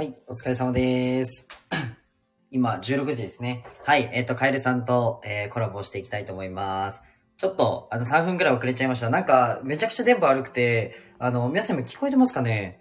[0.00, 1.48] はい、お疲れ様です。
[2.52, 3.64] 今、16時ですね。
[3.82, 7.02] はい、えっ、と、カエルさんと、えーコラボしていきたいと思います。
[7.36, 9.10] ちょっと、あの、3分くらい遅れちゃいました。
[9.10, 12.80] なんか、めちゃくちゃ電波悪くて、あの、皆さんも聞こえてますかね？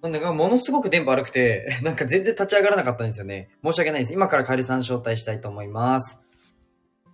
[0.00, 3.48] なんか、ものすごく電波悪くて、 なんか全然立ち上がらなかったんですよね。
[3.64, 4.12] 申し訳ないです。
[4.12, 6.20] 今からカエルさん招待したいと思います。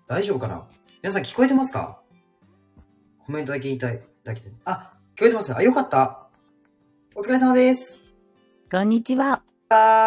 [0.07, 0.68] 大丈夫かな？
[1.02, 2.02] 皆さん聞こえてますか？
[3.25, 4.02] コメントだけ言いたい。
[4.22, 4.52] だけで。
[4.66, 6.29] あ、聞こえてますあ、よかった。
[7.14, 8.09] お疲れ様です。
[8.73, 9.42] こんにちは。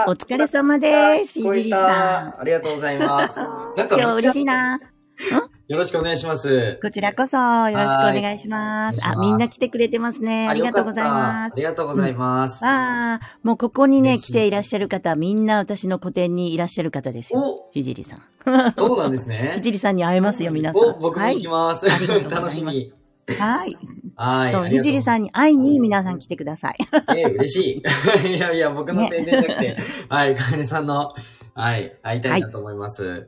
[0.07, 1.37] お疲れ様です。
[1.37, 2.39] いじりさた。
[2.39, 3.37] ありがとうございます。
[3.37, 3.43] ん。
[3.75, 4.79] なんか今日嬉しいな。
[5.67, 6.79] よろしくお願いします。
[6.81, 9.05] こちらこそよろしくお願いします。
[9.05, 10.47] あ、みんな来てくれてますね。
[10.47, 11.55] ありがとうございますあ。
[11.57, 12.63] りがとうございます。
[12.63, 17.41] ああ、もうここにね、来ていらっしゃる方、みんな私の個展にいらっしゃる方ですよ。
[17.41, 18.73] お、ひじりさん。
[18.77, 19.59] そうなんですひね。
[19.61, 20.81] じりさんに会えますよ、皆さん。
[20.81, 21.47] お、僕もはい行き。
[21.49, 21.85] ます。
[22.29, 22.93] 楽すしみ。
[23.37, 23.77] はい。
[24.15, 24.51] はい。
[24.51, 26.77] そう、ひじりさんに会いに皆さん来てください。
[27.13, 27.17] ん。
[27.17, 27.83] え、嬉し
[28.23, 28.27] い。
[28.35, 29.77] いやいや、僕の宣伝じゃなくて、
[30.09, 31.13] はい、かえねさんの、
[31.53, 33.27] はい、会いたいなと思います。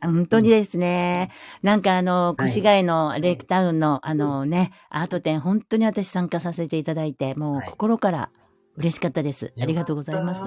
[0.00, 1.30] 本当にですね。
[1.62, 8.30] なんかあの、はい越谷のレイクタウンのあのね、アート展、本当に私参加させていただいて、もうはい心から
[8.76, 9.52] 嬉しかったです。
[9.60, 10.40] ありがとうございます。
[10.40, 10.46] す。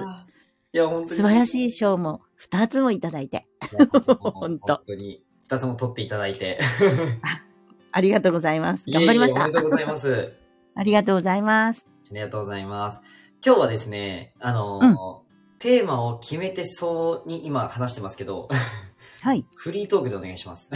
[0.72, 1.08] いや、本当に。
[1.10, 3.44] 素晴らしい賞も2つもいただいて。
[4.20, 6.58] 本当に、二つも取っていただいて。
[7.92, 8.84] ありがとうございます。
[8.88, 9.40] 頑張りました。
[9.40, 10.32] いえいえおめでとうございます。
[10.74, 11.86] ありがとうございます。
[11.86, 13.02] ありがとうございます。
[13.44, 18.48] 今日はですね、あのーテーマを決めてそうに今話してますけど、
[19.22, 19.46] はい。
[19.54, 20.68] フリートークでお願いします。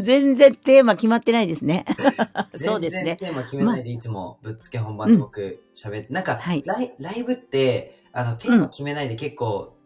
[0.00, 1.84] 全然テーマ決まってないですね。
[2.56, 3.16] そうですね。
[3.16, 9.76] テーマ決めないでいつもぶっつけ本番で僕喋って、なんか、はいライライブって、あの、テーマ決めないで結構、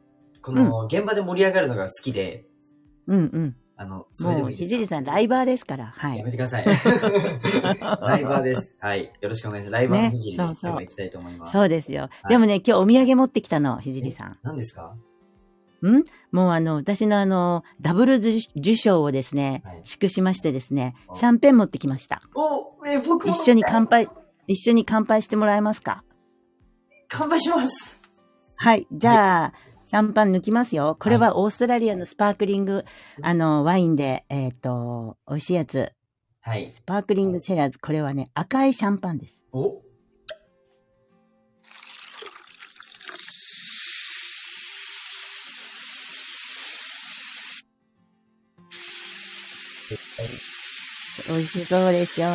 [0.43, 2.47] この現場で盛り上がるのが好きで、
[3.09, 3.57] うんうん。
[3.83, 4.69] あの、それでもいいですか？
[4.69, 5.87] ひじりさん、ライバーですから。
[5.97, 6.19] はい。
[6.19, 6.67] やめてください。
[6.67, 8.77] ライバーです。
[8.79, 9.11] はい。
[9.21, 9.73] よろしくお願いします。
[9.73, 11.53] ライバーのねひじりそうそう今日は行きたいと思います。
[11.53, 12.03] そうですよ。
[12.03, 14.39] はいでもね、今日お土産持ってきたの、ひじりさん。
[14.43, 14.95] 何ですか？
[15.83, 16.05] ん？
[16.31, 22.21] もうあの、私のあの、ダブル受受賞をですね、はい祝しましてですねお、シャンペン持ってきました。
[22.35, 24.09] おえ、僕も一緒に乾杯、
[24.47, 26.05] 一緒に乾杯してもらえますか？
[27.09, 27.99] 乾杯します
[28.59, 28.87] はい。
[28.93, 29.53] じゃあ、
[29.91, 30.97] シャンパン抜きますよ。
[31.01, 32.85] これはオーストラリアのスパークリング、
[33.23, 35.93] あの、ワインで、えっ、と、美味しいやつ。
[36.39, 36.69] はい。
[36.69, 37.81] スパークリングシェラーズ。
[37.81, 39.43] これはね、赤いシャンパンです。
[39.53, 39.83] お
[51.29, 52.27] 美味しそうでしょ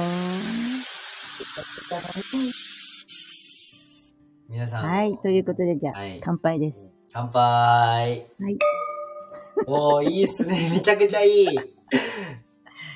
[4.50, 4.92] 皆さん。
[4.92, 5.18] はい。
[5.20, 6.95] ということで、じゃあ、はい乾杯です。
[7.16, 8.26] 乾杯。
[8.42, 8.60] はい。
[9.68, 10.68] おー、いいっすね。
[10.70, 11.46] めちゃくちゃいい。
[11.46, 11.60] い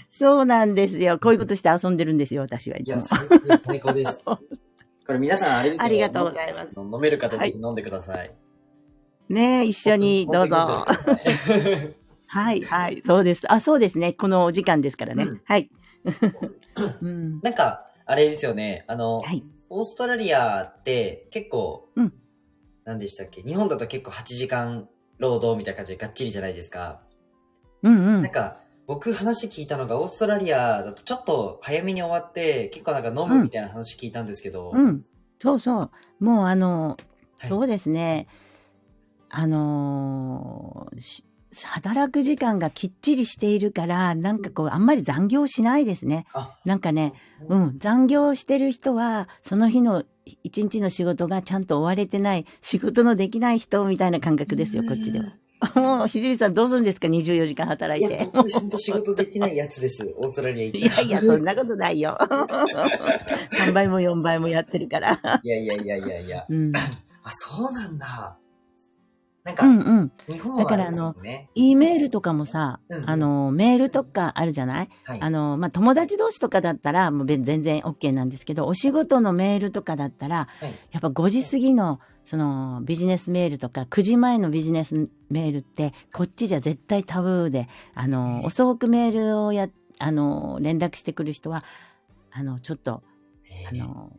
[0.09, 1.17] そうなんですよ。
[1.19, 3.01] こういうことして遊んでるんですよ、私はいつや、も。
[3.03, 3.63] 最高です。
[3.63, 4.21] 最高です。
[5.07, 5.85] これ皆さんあれですよ。
[5.85, 6.77] ありがとうございます。
[6.77, 8.31] 飲める方ぜひ飲んでください。
[9.29, 10.55] ねえ、一緒にどうぞ。
[12.27, 13.49] はい、はい、そうです。
[13.49, 14.11] あ、そうですね。
[14.11, 15.23] このお時間ですからね。
[15.23, 15.69] うんはい。
[17.01, 17.39] うん。
[17.41, 18.83] なんか、あれですよね。
[18.87, 19.45] あの、はい。
[19.69, 22.13] オーストラリアって結構、うん
[22.85, 23.41] 何でしたっけ？
[23.41, 27.01] 日本だと結構8時間労働みたいな感じでがっちりじゃないですか。
[27.83, 28.31] うんうんなん。
[28.31, 28.57] か、
[28.87, 34.71] 僕話聞いたのがオーストラリアだとちょっと早めに終わって結構なんか飲むみたいな話聞いたんですけど。
[34.73, 35.03] うん。
[35.39, 35.91] そうそう。
[36.23, 36.97] もうあの、
[37.37, 38.27] はいそうですね。
[39.29, 40.91] あの
[41.63, 46.25] 働く時間がきっちりしているから、なんかこう、あんまり残業しないですね。
[46.33, 47.13] あ、なんかね、
[47.47, 50.03] うん、残業してる人は、その日の
[50.43, 55.33] 一日の仕事がちゃんと終われてない、仕事のできない人みたいな感覚ですよ、こっちでは。
[55.75, 58.29] もう、ひじりさんどうするんですか ?24 時間働いいや、て。
[58.33, 60.03] 僕、ちゃんと仕事できないやつです。
[60.17, 61.01] オーストラリア行っいたら。
[61.01, 62.17] やいや、そんなことないよ。
[62.19, 65.41] 3倍も4倍もやってるから。
[65.43, 66.45] いやいやいやいやいや。
[66.49, 66.71] うん。
[66.75, 68.37] あ、そうなんだ。
[69.43, 70.11] なんうか、んうん。
[70.27, 71.49] 日本はだからあれですよね。
[71.55, 74.89] E メールとかもさ、うんあの、メールとかあるじゃない？
[75.05, 75.21] はい。
[75.21, 89.67] あの、まあ、友達同士とかだったら、もう別全然 OK なんですけど、お仕事のメールとかだったら、はいやっぱ5時過ぎの、その、ビジネスメールとか、9時前のビジネスメールって、こっちじゃ絶対タブーで、あの、遅くメールをや、
[89.99, 91.63] あの、連絡してくる人は、
[92.31, 93.01] あの、ちょっと、
[93.71, 94.11] あの、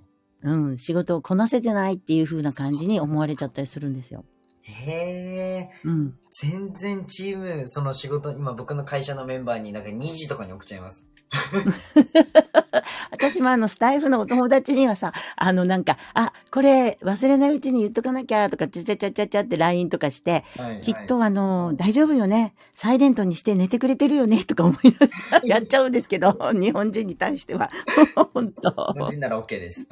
[0.43, 4.25] うん、仕事をこなせてないっていう風な感じに思われちゃったりするんですよ。
[4.63, 5.71] へえ。
[5.85, 6.15] うん。
[6.31, 11.07] 全然チーム、その仕事、今僕の会社のメンバーになんか2時とかに送っちゃいます。
[13.11, 22.55] 私もあの、スタイフのお友達にはさ、あの、なんか、あ、これ忘れないうちに言っとかなきゃとか、ちゃちゃちゃちゃちゃって LINE とかして、はいきっとあの、大丈夫よね。
[22.75, 24.45] サイレントにして寝てくれてるよね。
[24.45, 27.71] とか思いながら やっちゃうんですけど、日本人に対しては。
[28.35, 28.71] 本当。
[28.95, 29.87] 日本人なら OK です。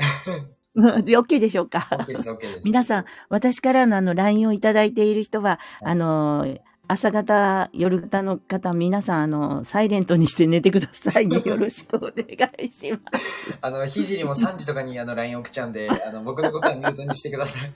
[0.80, 2.60] うん OK でしょうか？OK です、OK です。
[2.64, 6.46] 皆さん、私からのあの LINE をいただいている人は、あの、
[6.86, 11.42] 朝方、夜方の方、皆さん、あの、サイレントにして寝てくださいね。
[11.44, 12.12] よろしくお願
[12.58, 13.58] いします。
[13.60, 17.72] あの、ひじりも3時とかにあの LINE 送っちゃうんで、あの、僕のことはミュートにしてください。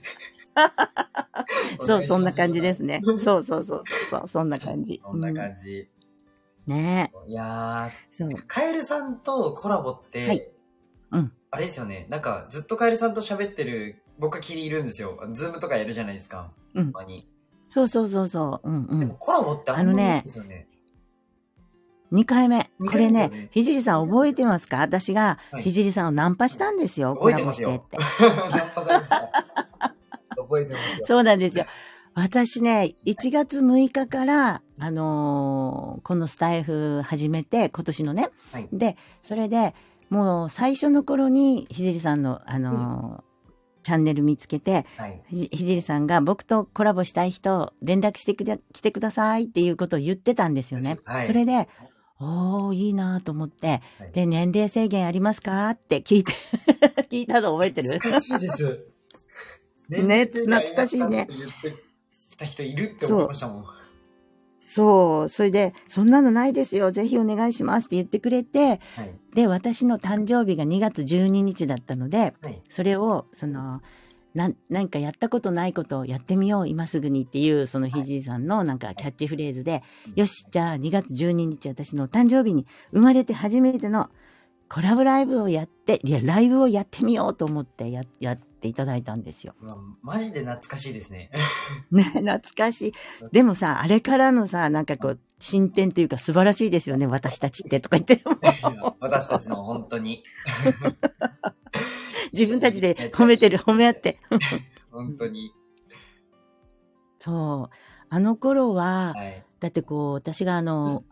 [1.85, 2.63] そう、そんな感じす。
[2.63, 3.03] ですね。
[3.05, 5.01] そうそうそうそうそう、そんな感じ。
[5.03, 5.81] こんな感じ。
[5.81, 5.87] うん
[6.65, 8.29] ねいやそう。
[8.29, 10.52] ー、カエルさんとコラボって、はい
[11.13, 15.23] うんあれですよね、なんかずっとカエルさんと喋ってる、僕は気に入るんですよ。
[15.33, 16.51] Zoom とかやるじゃないですか。
[16.75, 17.29] うんたまに。
[17.69, 18.69] そうそうそうそう。
[18.71, 19.15] うんうんでも。
[19.15, 20.67] コラボってあんまりないですよね。
[22.11, 22.71] 2回目。
[22.79, 24.79] 二これねね、ひじりさん覚えてますか？
[24.79, 27.17] 私がはいひじりさんをナンパしたんですよ。
[27.17, 29.23] 覚えてますよコラボしてって。
[30.37, 31.07] 覚えてますよ。
[31.07, 31.67] そうなんですよ。
[32.15, 38.31] 私ね、1月6日から、あのーこのスタイフ始めて、今年のね。
[38.53, 39.75] はいで、それで、
[40.13, 43.33] もう最初の頃に、ひじりさんの、あのー
[43.85, 45.21] チャンネル見つけて、はい。
[45.29, 50.99] ひじりさんが僕とコラボしたい人、連絡してくだ来てくださいっていうことを言ってたんですよね。
[51.05, 51.69] はいそれで、
[52.21, 55.69] おー、いいなと思って、はいで、年齢制限ありますか？
[55.71, 56.33] って聞いて、
[57.11, 57.89] 聞いたの覚えてる？
[57.91, 58.87] 懐かしいです。
[59.89, 61.51] ね懐かしいね言っ
[62.31, 63.65] てた人いるって思いましたもん。
[64.75, 65.29] そう。
[65.29, 66.91] それで、そんなのないですよ。
[66.93, 69.15] ぜひお願いしますって言ってくれて、はい。
[69.35, 72.63] で、私の誕生日が2月12日だったので、はい。
[72.71, 73.83] それを、その、
[74.35, 79.83] なん、なんかやったことないことをやってみよう、今すぐにっていう、そのひじりさんのなんかキャッチフレーズで、
[80.15, 84.09] よし、じゃあ2月12日私の誕生日に生まれて初めての
[84.71, 89.55] コラボライブをやって、いや、ライブをやってみようと思ってや、やっていただいたんですよ。
[90.01, 91.31] マジで懐かしいですね。
[91.91, 92.93] ね、懐かしい。
[93.33, 98.23] でもさ、あれからのさ、なんかこう、進展というか素晴らしいですよね、私たちってとか言って。
[99.01, 100.23] 私たちの本当に。
[102.33, 104.19] 自分たちで褒めてる、 褒め合って。
[104.91, 105.53] 本当に。
[107.19, 107.77] そう。
[108.09, 109.45] あの頃は、はい。
[109.61, 111.05] だってこう、私があの、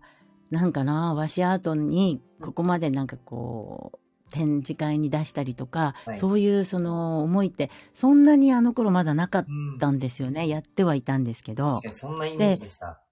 [0.50, 3.99] なんかな、和紙アートに、ここまでなんかこう、
[4.30, 10.48] 展示会に出したりとか、はいそういうその思いって、そんなにあの頃まだなかっうんたんですよね。
[10.48, 11.70] やってはいたんですけど。
[11.70, 13.02] 確かにそんなイメージでした。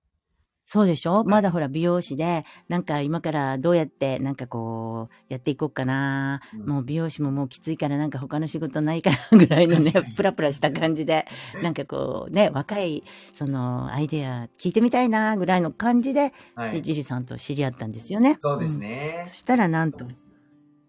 [0.70, 1.24] そうでしょ？
[1.24, 6.42] まだほら美容師で、なんか今からどうやってなんかこうやっていこうかな。
[6.52, 11.26] うんもう美容師ももうきついからなんか他の仕事ないから ぐらいのね、プラプラした感じで、
[11.62, 13.02] なんかこうね、若い
[13.34, 16.72] そのアイデア聞いてみたいなぐらいの感じで、はい。
[16.72, 18.36] ひじりさんと知り合ったんですよね。
[18.38, 19.34] そうですんねそ。
[19.36, 20.04] したらなんと、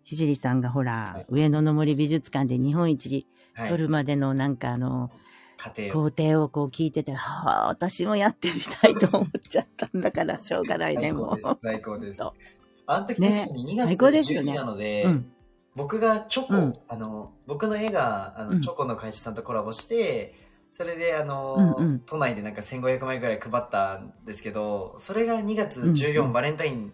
[0.09, 3.69] ひじりさんがほら、はい上野の森美術館で日本一はい。
[3.69, 5.11] 取るまでのなんかあの、
[5.57, 6.09] 家庭を。
[6.09, 12.23] 工程をこう聞いてたら、はあ、私もやってみたいと思っちゃったんだから、 しょうがないね、もう最高です。。
[12.23, 15.31] あの時ね確かに2最高月ですよね12なので、うん。
[15.75, 20.33] 僕がチョコ、うんあの、僕の絵が、あの、うんチョコの会社さんとコラボして、
[20.71, 26.91] それで、あの、うんうん都内でなんか1500枚ぐらい配ったんですけど、それが2月うん14、うんバレンタイン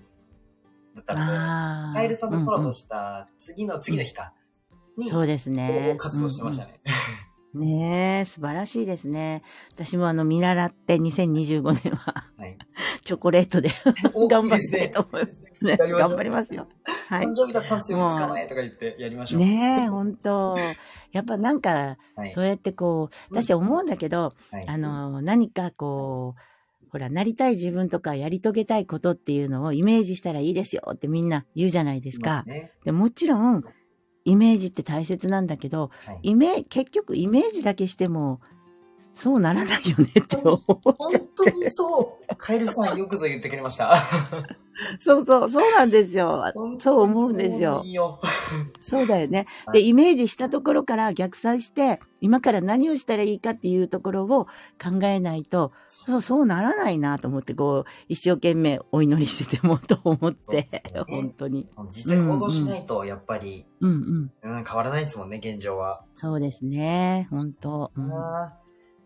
[1.01, 1.93] だった。
[1.93, 4.33] カエルさんとコラボした次の次の日か、
[4.97, 5.95] に、そうですね。
[5.97, 6.79] 活動してましたね。
[7.55, 9.41] ねえ、素晴らしいですね。
[9.71, 12.57] 私もあの、見習って2025年ははい。
[13.03, 13.69] チョコレートで
[14.13, 15.77] お頑張りいいですねたいと思いますね。
[15.77, 16.67] 頑張りますよ。
[17.07, 17.33] はい誕。
[17.33, 19.39] 生日だったんですよ、もう2日前とか言ってやりましょう。
[19.39, 20.57] ねえ、本当
[21.13, 22.33] やっぱなんか、はい。
[22.33, 26.54] そうやってこう、私思うんだけど、はいあの、何かこう、
[26.95, 32.43] ほら、なりたい自分とかやり遂げたいことっていうのをイメージしたらいいですよってみんな言うじゃないですか。
[32.47, 33.65] ねでもちろん、
[34.23, 36.19] イメージって大切なんだけど、はい。
[36.21, 38.39] イメ結局イメージだけしても、
[39.13, 41.29] そうならないよねって思っ本ちゃう。
[41.35, 42.35] 当にそう。
[42.37, 43.93] カエルさんよくぞ言ってくれました。
[44.99, 46.43] そうそう、そうなんですよ。
[46.79, 48.19] そう思うんですよそういいよ。
[48.79, 49.45] そうだよね。
[49.71, 54.45] で、はいイメージしたところから逆算して、今から何をしたらいいかっていうところを
[54.81, 61.69] 考えないと、そう、そうならないなと思って、こう、一生懸命お祈りしててもと思って、よね本当に。
[61.87, 64.57] 実際行動しないと、やっぱり、うんうん。
[64.57, 66.03] うん、変わらないですもんね、現状は。
[66.13, 67.27] そうですね。
[67.31, 67.91] 本当。
[67.95, 68.11] うん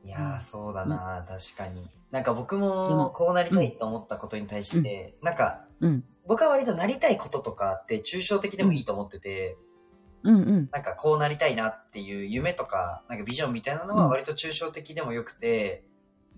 [0.01, 1.87] いやそうだな、確かに。
[2.11, 6.03] なんか僕でももこうなりたいと思ったことに対して、なんか、うん。
[6.27, 9.57] 僕は割となりたいこととかって抽象的でもいいと思ってて、
[10.23, 10.69] うんうん。
[10.71, 15.83] なんかこうなりたいなっていう夢とか、なんかビジョンみたいなのは割と抽象的でもよくて、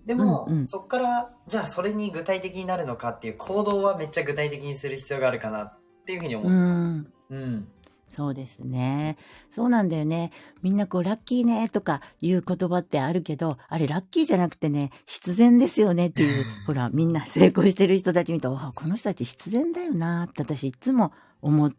[0.06, 7.34] でも、うんうんそっから、じゃあそれに具体的になるのかっていう行動はめっちゃ具体的にする必要があるかなっっていうふうに思うってます。
[7.34, 7.36] ん。
[7.36, 7.68] うん。
[8.12, 9.16] そうですね。
[9.50, 10.32] そうなんだよね。
[10.62, 21.72] みんなこう、ラッキーねとかいう言葉ってあるけど、あれラッキーじゃなくてね、必然ですよねっていう、ほら、みんな成功してる人たち見ると、あこの人たち必然だよなって私いつも思っ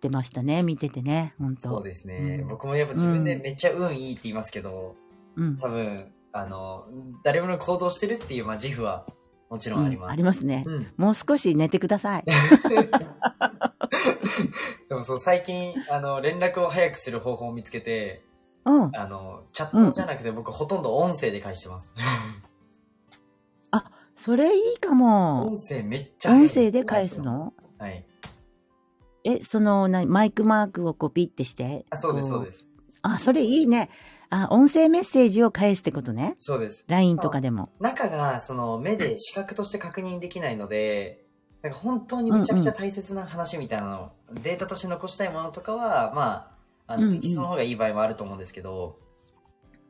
[0.00, 0.62] てましたね。
[0.62, 1.34] 見ててね。
[1.38, 2.40] 本当そうですね。
[2.42, 4.94] うん僕もやっぱ自分でめっちゃ運いいって言いますけど、
[5.36, 5.56] うん。
[5.56, 6.86] 多分、あの、
[7.24, 9.06] 誰も行動してるっていう、まあ、自負は
[9.50, 10.04] もちろんあります。
[10.04, 10.64] うんありますね。
[10.66, 10.86] うん。
[10.96, 12.24] もう少し寝てください。
[14.88, 18.22] でもそう、最近、あの、連絡を早くする方法を見つけて、
[18.64, 18.96] うん。
[18.96, 21.92] あの、チャットじゃなくて僕ほとんど音声で返してます。
[24.18, 25.56] それいいかも音。
[25.56, 27.54] 声めっちゃ音声で返すの？
[27.78, 28.04] はい。
[29.22, 31.86] え、その、なマイクマークをこうピッてして。
[31.90, 32.66] あ、そうです、こそうです。
[33.02, 33.90] あ、それいいね。
[34.28, 36.34] あ、音声メッセージを返すってことね。
[36.40, 36.84] そうです。
[36.88, 37.70] LINE とかでも。
[37.78, 41.24] 中が、その、目で視覚として確認できないので、
[41.62, 46.54] なんか本当にめちゃくちゃ大切な話みたいなの、データとして残したいものとかは、ま
[46.86, 47.14] あ、あの、うんうん。
[47.14, 48.98] テキストの方がいい場合もあると思うんですけど、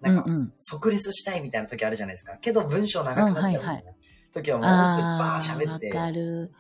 [0.00, 0.52] なんか、うんうん。
[0.56, 2.37] 即レスしたいみたいな時あるじゃないですか。
[2.38, 3.92] けど文章長くなっちゃうみたいな
[4.32, 6.52] 時はもうバあー喋って、ーわかる。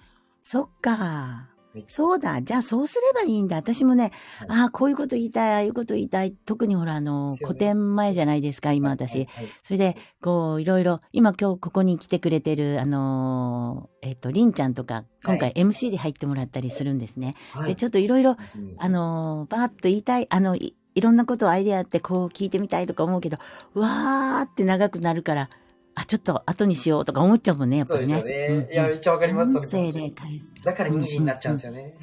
[0.42, 1.48] そっか
[1.86, 2.42] そうだ。
[2.42, 3.56] じゃあそうすればいいんだ。
[3.56, 6.32] 私もね、はいああ、こういうこと言いたい、ああいうこと言いたい。
[6.32, 9.28] 特にほら、あの、ね古典前じゃないですか、今私。
[9.62, 17.34] それで、こう、いろいろ、今今日ここに来てくれてる、あのーえっ、と、りんちゃんとか、今回 MC で入ってもらったりするんですね。
[17.52, 18.36] はいで、ちょっといろいろ、
[18.78, 23.38] あのーバーッと言いたい、あの、いいろんなことをアイデアあって、こう聞いてみたいとか思うけど、
[23.74, 25.50] うわーって長くなるから、
[25.98, 28.14] あ、ちょっと後にしようとか思っちゃうもんね、やっぱりね。
[28.14, 28.64] そうですよね。
[28.66, 29.50] うんいや、めっちゃわかります。
[29.56, 30.52] 音それ声で返す。
[30.62, 31.94] だから2時になっちゃうんですよね。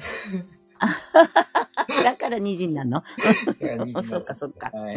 [2.04, 3.00] だから2時になるの？
[3.00, 4.96] だから2時になっちゃそっかそっかはい。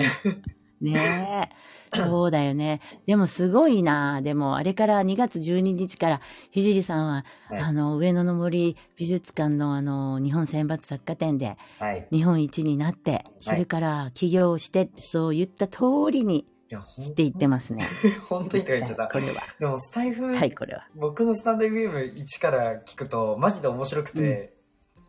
[0.82, 1.50] ね
[1.94, 1.98] え。
[1.98, 2.82] そうだよね。
[3.06, 4.22] でもすごいな。
[4.22, 12.08] でも、あれから2月12日から、ひじりさんは、はいあの、上野の森美術館のあの、日本選抜作家展ではい。
[12.12, 17.88] 日本一になって、それから起業してそう言った通りにしていってますね。
[18.29, 19.07] 本当にとか言っちゃった。
[19.07, 19.41] これは。
[19.59, 20.88] でも、スタイフ、はい、これは。
[20.95, 24.53] 僕のスタンド FM1 から聞くと、マジで面白くて、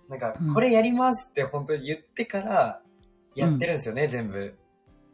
[0.09, 2.83] なんかうん、これやりますって本当に言ってから、
[3.35, 4.55] やってるんですよね、全部。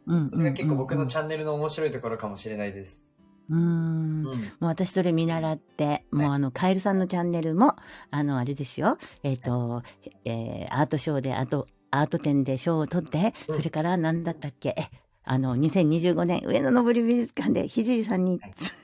[0.07, 0.29] うん。
[0.29, 3.01] それが結構僕のチチャンネルの面白いところかもしれないです。
[3.49, 3.59] うん。
[3.59, 4.23] うん。
[4.25, 7.75] もう私それ見習って、もうあの、カエルさんのチャンネルも、
[8.09, 8.97] あの、あれですよ。
[9.23, 9.83] えっ、と、
[10.25, 14.89] えーアートショーで、あと、アート展で賞を取って、うんそれから何だったっけ、え
[15.29, 18.39] あの、2025年、上野の森美術館で、ひじりさんに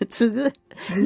[0.09, 0.53] 次ぐ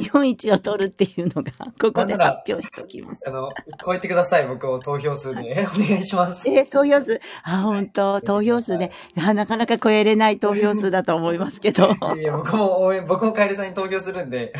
[0.01, 3.21] 日本一を取るっていうのが、ここで発表しときます。
[3.27, 3.49] あの、
[3.85, 5.65] 超えてください、僕を投票数で。
[5.75, 6.49] お願いします。
[6.49, 11.95] えー投票数、あ、本当投票数で、あなかなか超えれない投票数だと思いますけど。
[12.17, 14.53] いや僕も応援、僕もカエルさんに投票するんで。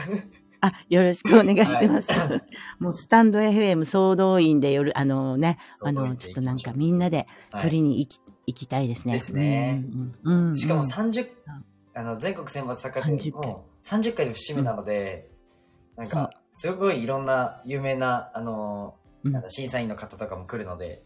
[0.61, 2.07] あ、よろしくお願いします。
[2.79, 9.13] もうスタンド FM 総動員でよる、あのね、あの、ちょっとなんかみんなではい取りに行き、行きたいですね。
[9.13, 9.83] ですね。
[9.93, 10.55] うんうんうん。
[10.55, 10.87] しかもうん。
[10.87, 11.27] 30、
[11.93, 14.25] あの、全国選抜作家展30回も30回。
[14.27, 15.27] で節目なので、
[15.97, 18.95] なんか、すごいいろんな有名な、あの、
[19.49, 21.03] 審査員の方とかも来るので、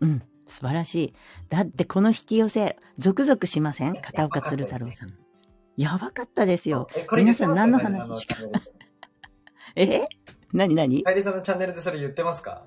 [0.00, 1.14] うん、素晴らしい。
[1.48, 3.94] だってこの引き寄せ、ゾクゾクしません？
[3.94, 5.14] や片岡鶴太郎さん。
[5.76, 6.86] やばかったですよ。
[6.94, 8.20] え、これ皆さん何の話？
[8.20, 8.36] しか
[9.74, 10.06] え？
[10.52, 11.02] 何何？
[11.02, 12.64] カエルさんのチャンネルでそれ言ってますか？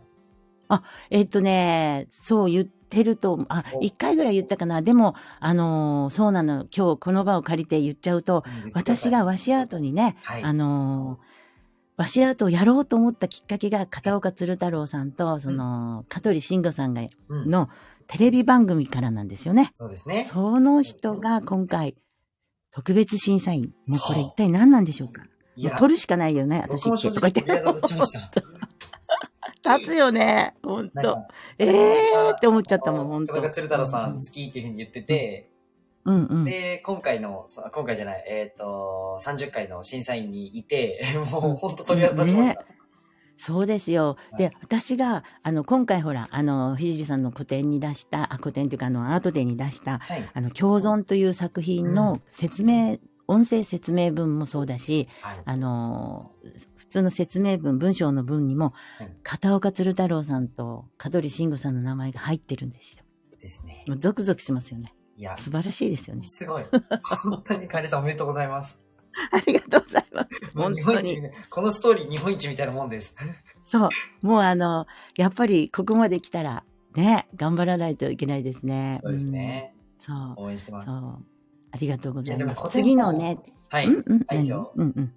[1.10, 4.82] えっとね、そう言ってると、あ、お一回ぐらい言ったかな。
[4.82, 6.66] でも、あのーそうなの。
[6.76, 8.44] 今日この場を借りて言っちゃうと、
[8.74, 11.32] 私が、和紙アートにね、はいあのー
[11.98, 17.70] 和紙アートをやろうと思ったきっかけが片岡鶴太郎さんと、その、香取慎吾さんが、うん、の
[18.08, 19.70] テレビ番組からなんですよね。
[19.74, 20.28] そうですね。
[20.32, 21.96] その人が今回、
[22.72, 23.74] 特別審査員。
[23.88, 25.24] もうこれ一体何なんでしょうか
[25.56, 27.64] いや、取るしかないよね、私とか言って。
[29.63, 30.56] 立つよね。
[30.63, 30.96] ほんと。
[30.96, 31.27] なんか、
[31.58, 33.34] えーって思っちゃったもん、ほんと。
[33.34, 35.50] 片岡鶴太郎さうん好きっていうふうに言ってて、
[36.06, 36.46] うんうん。
[36.46, 42.65] で、今回の、さ今回じゃない、えっ、と、30回の審査員にいて、 もう本当鳥肌立ちました。
[43.38, 44.18] そうですよ。
[44.38, 50.30] で、私が、あの、今回ほら、あの、ひじりさんの個展に出した、あ、個展というか、あの、アート展に出した、はい。
[50.32, 55.41] あの、共存という作品の説明、音声説明文もそうだし、はい。
[55.44, 63.04] あの、普通の説明文、文章の文にもはい、片岡鶴太郎さんと香取慎吾さんの名前が入ってるんですよ。
[63.40, 63.84] ですね。
[63.88, 64.94] もうゾクゾクしますよね。
[65.18, 66.26] いや、素晴らしいですよね。
[66.26, 66.64] すごい。
[67.24, 68.84] 本当にカエルさんおめでとうございます。
[69.32, 70.42] ありがとうございます。
[70.56, 71.10] もう本当に。
[71.16, 73.16] 日本一このストーリー日本一みたいなもんです。
[73.66, 73.90] そう。
[74.22, 76.64] もうあの、やっぱりここまで来たら、
[76.96, 79.00] ね、頑張らないといけないですね。
[79.04, 79.74] そうですね。
[80.00, 80.16] うん。
[80.36, 80.46] そう。
[80.46, 80.88] 応援してます。
[80.88, 81.26] そう。
[81.72, 82.64] ありがとうございます。
[82.70, 83.38] 次のね、
[83.70, 83.88] はい。
[83.88, 84.26] うんうん、
[84.76, 85.14] うんうん。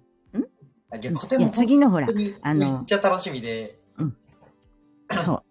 [0.95, 2.07] あいや、も次のほら
[2.41, 3.79] あのめっちゃ楽しみで、
[5.09, 5.43] そう。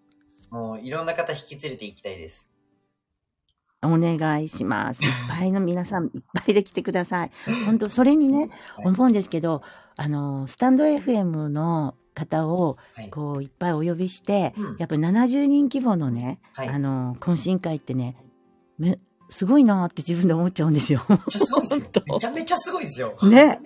[0.53, 2.49] もういろんな方引き連れて行きたいです。
[3.81, 5.01] お願いします。
[5.03, 7.31] いっぱいの皆さん、いっぱいで来てください。
[7.65, 9.61] 本当それにね、はい思うんですけど、
[9.95, 13.09] あの、スタンド FM の方を、はい。
[13.09, 16.69] こう、いっぱいお呼びして、うんやっぱり70人規模のね、はい。
[16.69, 18.15] あの、懇親会ってね、
[18.77, 18.99] め、
[19.29, 21.03] すごいなって自分で思っちゃうんですよ。
[21.09, 21.89] めっちゃすごいですよ。
[22.07, 23.17] めちゃめちゃすごいですよ。
[23.23, 23.59] ね。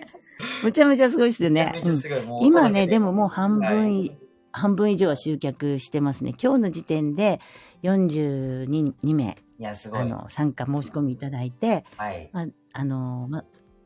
[0.64, 1.72] むちゃむちゃすごいですよめちゃね。
[1.74, 2.22] うんめちゃすごい。
[2.24, 4.16] もう今ね、でももう半分、はい
[4.52, 6.34] 半分以上は集客してますね。
[6.42, 7.40] 今日の時点で
[7.82, 10.00] 42 2名、いや、すごい。
[10.00, 12.30] あの、参加申し込みいただいて、はい。
[12.32, 13.44] まあ、あの、まあ、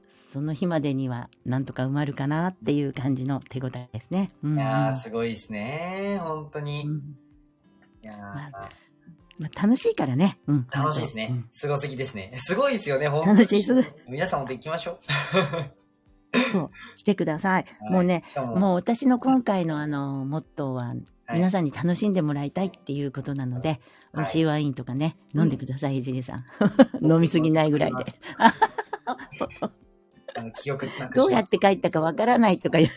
[0.09, 4.31] その日までにはなんとか埋まるかなっていう感じの手応えですね。
[4.43, 6.21] うんいやー、すごいですね。
[6.23, 6.85] 本当に。
[6.87, 7.17] うん
[8.03, 8.51] いやーま
[9.37, 10.39] まあ、楽しいからね。
[10.47, 11.45] うん、楽しいですね。
[11.51, 12.33] すごすぎですね。
[12.37, 13.39] すごいですよね、うん本当に。
[13.39, 14.99] 楽しい、すぐ、皆さんも行きましょう。
[16.53, 17.67] そう、来てください。
[17.81, 23.81] はいもうね、も、もう私の今回のあの、モットーは、はい皆さんに楽しんでもらいたいっていうことなので、はい
[24.15, 26.45] 美味しいワインとかね、うん飲んでください、ひじりさん。
[27.03, 28.05] 飲みすぎないぐらいで。
[31.15, 32.91] どうやしって帰ったかわからないとか言う。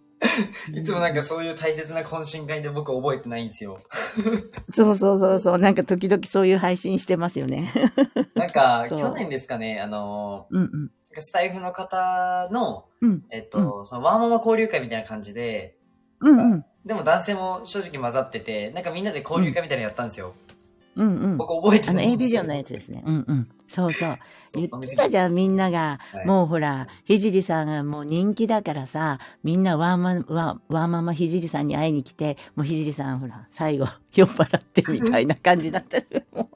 [0.72, 3.80] いつもなんかそういう大切な懇親会で僕覚えてないんですよ。
[4.72, 5.58] そうそうそうそう。
[5.58, 7.72] なんか時々そういう配信してますよね。
[8.34, 10.90] なんか、去年ですかね、あのうんうん。
[11.16, 15.76] ー、スタイフの方の、うんえっと、そのワーママ交流会みたいな感じで、
[16.20, 16.64] うんうん。
[16.84, 20.34] でも男性も正直混ざってて、なんかみんなで交流会みたいなのやったんですよ。
[20.44, 20.49] うん
[20.96, 21.36] うん。
[21.36, 22.16] 僕覚えてあの、A。
[22.16, 23.02] ビジョンのやつですね。
[23.06, 23.48] うんうん。
[23.68, 24.18] そうそう。
[24.54, 26.00] 言ってたじゃん、みんなが。
[26.12, 35.98] はいもうほら、ひじりさんがもう人気だからさ、みんなワーマ、ワーワーママひじりさんに会いに来て、もうひじりさんほら、最後、酔っ払ってみたいな感じだった。
[36.36, 36.50] も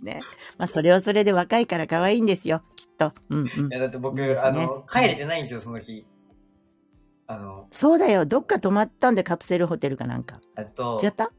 [0.00, 0.20] うね。
[0.56, 3.12] まあ、それはそれで若いから可愛いんですよ、きっと。
[3.28, 3.70] うんうんい。
[3.70, 6.06] や、だって僕、あの、帰れてないんですよ、その日。
[7.26, 10.40] あの、そうだよ、どっか泊まったんでカプセルホテルかなんか。
[10.56, 11.30] えっと違、った？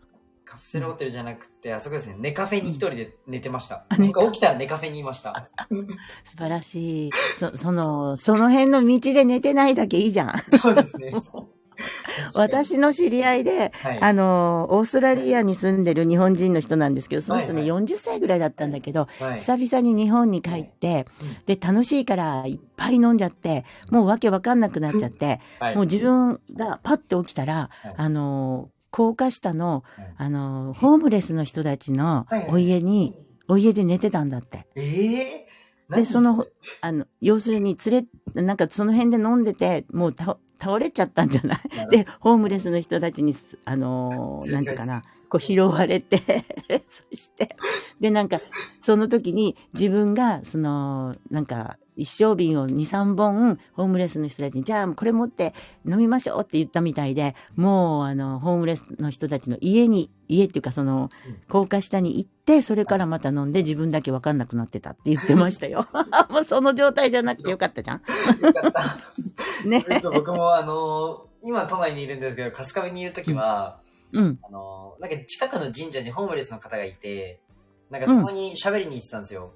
[0.52, 3.86] カプセルホテルじゃなくて、あそこですね、ネカフェに一人で寝てました。
[3.88, 5.50] あ寝僕起きたらネカフェにいました。
[6.26, 7.12] 素晴らしい。
[7.40, 10.44] そ、その、その辺の道で寝てないだけいいじゃん。
[10.48, 11.14] そうですね。
[12.36, 25.76] 私の知り合いで、はい、あの、オーストラリアに住んでる日本人の人なんですけど、その人ね、はい40歳ぐらいだったんだけど、はい、久々に日本に帰ってうん、で、楽しいからいっぱい飲んじゃって、もうわけわかんなくなっちゃって、はい。
[25.76, 33.16] もう自分がパッて起きたらはい、あの、高架下のはい、あの、ホームレスの人たちのお家に、
[33.48, 34.68] お家で寝てたんだって。
[34.76, 36.46] ええー、で、その、
[36.82, 41.60] あの、要するに連れ、なんかその辺で飲んでて、もう倒倒れちゃったんじゃない？
[41.76, 46.18] 何で、ホームレスの人たちにす、あのーなんていうかな、こう拾われて、
[47.10, 47.56] そして、
[48.00, 48.40] で、なんか、
[48.80, 55.54] その時に自分が、その、なんか、一升瓶を2、3本、ホームレスの人たちに、じゃあ、これ持って
[55.86, 65.88] 飲みましょうって言ったみたいで、もう、あの、ホームレスの人たちの家に、家っていうか、そのうん、高架下に行って、それからまた飲んで、自分だけわかんなくなってたって言ってましたよ。
[66.30, 68.02] もうその状態じゃなくてよかったじゃん。
[68.42, 68.84] よかった。
[69.68, 69.86] ね。
[70.02, 73.80] 僕もあのー今都内にいるんですけど、春日部にいるときは、
[74.12, 74.40] うん。
[74.44, 77.40] あのーなんか近くの神社にホームレスの方がいて、
[77.90, 79.54] なんかたまに喋りに行ってたんですよ。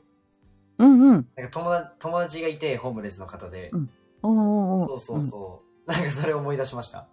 [0.77, 1.27] うんうん。
[1.35, 3.69] なんか友達友達がいて、ホームレスの方で。
[3.73, 3.89] うん
[4.23, 5.91] おーおーそうそうそう。
[5.91, 7.07] なんかそれ思い出しました。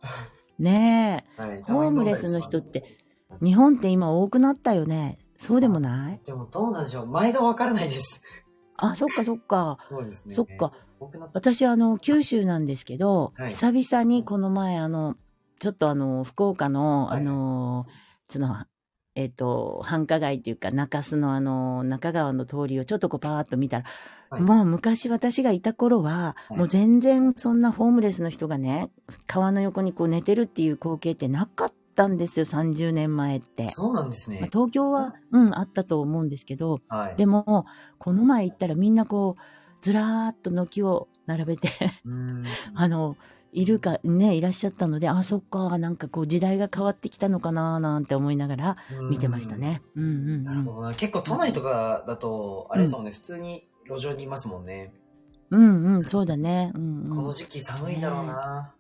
[0.59, 1.43] ねえ。
[1.43, 2.97] はい、ホームレスの人って、
[3.43, 5.19] 日本って今多くなったよね。
[5.39, 6.21] そうでもない？
[6.25, 8.23] でもどうなんでしょう前がわからないです。
[8.79, 9.77] あ、そっかそっか。
[9.89, 10.35] そうですね。
[10.35, 10.73] そっか。
[11.35, 15.17] 私あの、九州なんですけど、はい久々にこの前あの、
[15.59, 17.87] ちょっとあの、福岡の、はいあの、
[18.29, 18.57] その、
[19.15, 23.85] えっ、と、繁華街っていうか、中洲のあの、中川の通りをちょっとこうパーッと見たら、
[24.31, 28.91] はいもう昔私がいた頃は、はいもう全然そんなホームレスの人がね、
[29.27, 33.67] 川の横にこう寝てるっていう光景ってなかったんですよ、30年前って。
[33.67, 34.49] そうなんですまあね。
[34.51, 37.17] 東京は、うん、あったと思うんですけど、はい。
[37.17, 37.67] でも、
[37.99, 39.43] この前行ったらみんなこう、
[39.83, 41.69] ずらーっと軒を並べて。
[42.75, 43.17] あの、
[43.53, 48.77] いるか、ね、いらっしゃったので、あ、そっか、なんかこう時代が変わってきたのかな、なんて思いながら
[49.11, 49.83] 見てましたね。
[49.95, 50.45] うんうんうん。
[50.45, 50.95] なるほどな。
[50.95, 54.95] 結構都内とかだと、あれですもんね、普通に路上にいますもんね。
[55.51, 56.73] うんうん、そうだね。
[56.75, 57.31] うんうんこの。
[57.31, 58.75] 時期寒いだろうな。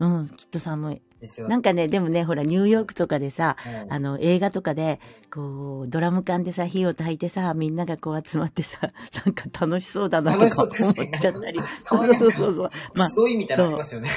[0.00, 1.02] うん、きっと寒い。
[1.48, 5.00] なんかね、でもね、ほら、ニューヨークとかでさ、はいあの、映画とかで、
[5.32, 8.78] こう、ドラム缶でさ、火を焚いてさ、みんながこう集まってさ、
[9.24, 11.60] なんか楽しそうだなとか思っちゃったり。
[11.82, 12.70] そうそうそうそう。
[12.94, 14.08] まあ、集いみたいなのありますよね。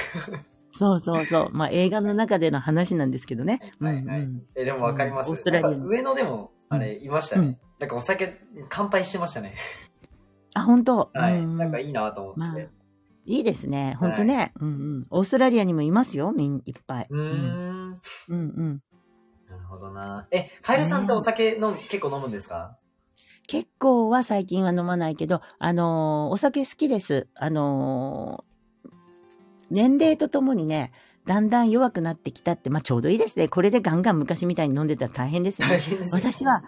[0.74, 1.48] そうそうそう。
[1.50, 3.60] まあ、映画の中での話なんですけどね。
[3.80, 5.30] はいはいうんうんえ、でもわかります。
[5.30, 7.58] オーストラリア上野でも、あれ、いましたねうん。
[7.80, 9.54] なんかお酒、乾杯してましたね。
[10.54, 11.32] あ、本当はい。
[11.32, 12.40] うんうんなんかいいなと思って。
[12.40, 12.77] まあ
[13.30, 13.94] いいですね。
[14.00, 14.52] ほんとね。
[14.58, 15.06] うんうん。
[15.10, 16.32] オーストラリアにもいますよ。
[16.34, 17.06] みん、いっぱい。
[17.10, 18.00] うーん。
[18.28, 18.80] うんうん。
[19.50, 20.26] なるほどな。
[20.30, 22.78] え、カエルさんってお酒飲む、結構飲むんですか？
[23.46, 27.28] 結構は最近は飲まないけど、あのーお酒好きです。
[27.34, 28.90] あのー
[29.70, 30.92] 年齢とともにね、
[31.26, 33.48] だんだん弱くなってきたって、まあちょうどいいですね。
[33.48, 35.74] これでガンガン昔みたいに飲んでたら大変ですよね。
[35.76, 36.62] 大変ですよ私は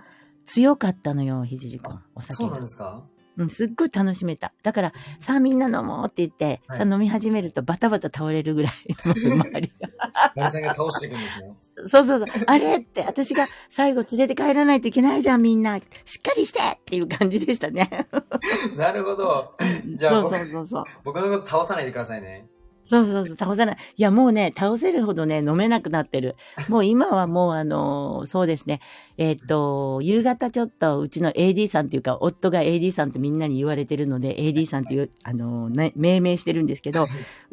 [0.45, 2.01] 強かったのよ、ひじりくん。
[2.15, 2.61] お酒がそうなん。
[2.61, 3.03] ですか？
[3.41, 4.53] うん、すっごい楽しめた。
[4.63, 8.73] だから、さあみんな飲もうって言って、はいさあ飲み始めるとバタバタ倒れるぐらい、
[9.05, 9.89] 周りが。
[10.35, 11.55] カエルさんが倒していくんですね。
[11.89, 12.29] そうそうそう。
[12.47, 15.79] あれって、私が最後連れて帰らないといけないじゃん、みんな。
[15.79, 17.89] しっかりしてっていう感じでしたね。
[18.77, 19.55] なるほど。
[19.87, 20.85] じゃあそうそうそうそう。
[21.05, 22.47] 僕のこと倒さないでくださいね。
[22.91, 23.77] そうそうそう、倒さない。
[23.97, 26.35] いや、もうね、倒せるほどね、飲めなくなってる。
[26.69, 28.81] もう今はもう、あのーそうですね。
[29.17, 37.07] えっ、と、夕方ちょっと、うちの AD さんっていうか、夫が AD さんとみんなに言われてるので、AD さんっていう、あのーね、命名してるんですけど、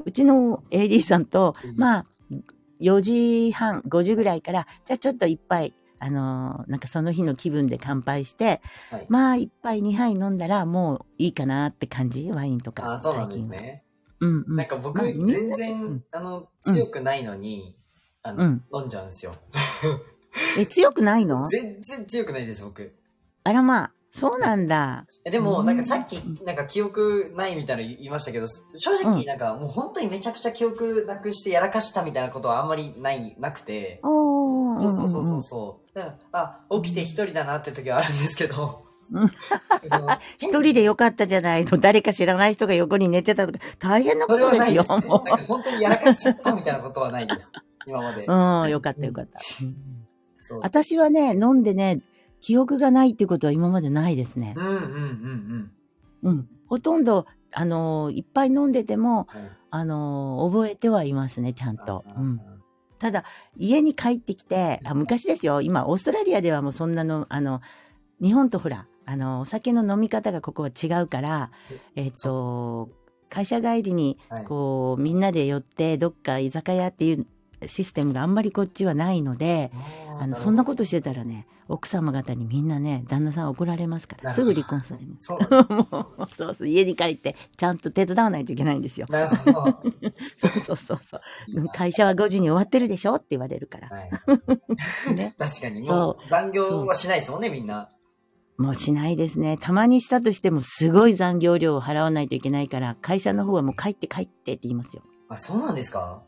[0.03, 2.05] うちの AD さんと、まあ、
[2.81, 9.05] 4時半、5時ぐらいから、じゃあちょっと一杯、あのーなんかその日の気分で乾杯して、はい。
[9.09, 12.93] まあ一杯二杯飲んだらもういいかなって感じワインとか。
[12.93, 13.61] あ、そうなんです最近は。
[13.61, 13.83] ね。
[14.19, 14.55] うんうん。
[14.55, 17.75] なんか僕、全う然ん、あの、強くないのに、
[18.23, 19.33] あの、うん飲んじゃうんですよ。
[20.57, 21.43] え、強くないの？
[21.45, 22.91] 全然強くないです、僕。
[23.43, 25.05] あらまあ、そうなんだ。
[25.25, 33.99] えでも、うんなんかさっき、なんか記憶ないみたいなの言いましたけど、正直、なんかもう本当にめちゃくちゃ記憶なくしてやらかしたみたいなことはあんまりない、なくて。
[34.03, 38.86] そうそうそうそううあ、起きて一人だなって時はあるんですけど。
[40.37, 41.77] 一人でよかったじゃないの。
[41.77, 44.83] 誰か知らない人が横に寝てたとか、大変なことですよ。
[44.83, 44.97] すね。
[45.07, 47.51] もなんか本当にやらかしちゃったみたいなことはないです。
[47.85, 48.25] 今まで。
[48.25, 48.31] う。
[48.31, 49.39] うん、よかったよかった。
[49.61, 50.59] うん。
[50.61, 52.01] 私はね、飲んでね、
[52.39, 54.61] 記憶がないっていうことは今までないですねう。
[54.61, 54.81] んうんうん
[56.23, 56.31] うん。
[56.31, 56.49] うん。
[56.67, 62.03] ほとんど、あのーいっぱい飲んでても、はいあのー覚えてはいますね、ちゃんと。
[62.07, 62.37] あうん。
[62.99, 63.23] ただ、
[63.57, 67.61] 家に帰ってきて、あ昔ですよ、今、オーストラリアではもうそんなの、あの、
[68.21, 71.49] 日本とほら、あの、お酒の飲み方がここは違うから、
[71.95, 72.89] えっ、と、
[73.29, 77.25] 会社帰りに、はいこう、みんなで寄って、どっか居酒屋っていう
[77.65, 79.71] システムがあんまりこっちはないので、
[80.19, 85.27] あの、そんなことしてたらね、奥様方にみんなね、旦那さん怒られますから、すぐ離婚されます。
[85.27, 85.39] そう
[85.73, 89.07] もう、そうそう、家に帰って、ちゃんと手伝わないといけないんですよ。
[89.09, 89.61] なるほど。
[90.37, 91.67] そうそうそうそう。
[91.73, 93.87] 会社は5時に終わってるでしょって言われるから。
[93.87, 94.09] はい。
[95.15, 95.33] ね。
[95.37, 97.89] 確かに、もそう残業はしないですもんね、みんな。
[98.57, 99.57] もうしないですね。
[99.59, 105.03] たまにしたとしてもすごい残業料を払わないといけないから、会社の方はもう帰って帰ってって言いますよ。
[105.29, 106.21] あ、そうなんですか？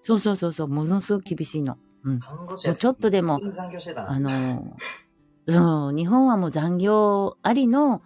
[0.00, 1.76] そうそうそうそう、ものすごく厳しいの。
[2.04, 2.18] うん。
[2.20, 4.12] 看護師はもうちょっとでも残業してたな。
[4.12, 8.02] あのーそう、日本はもう残業ありの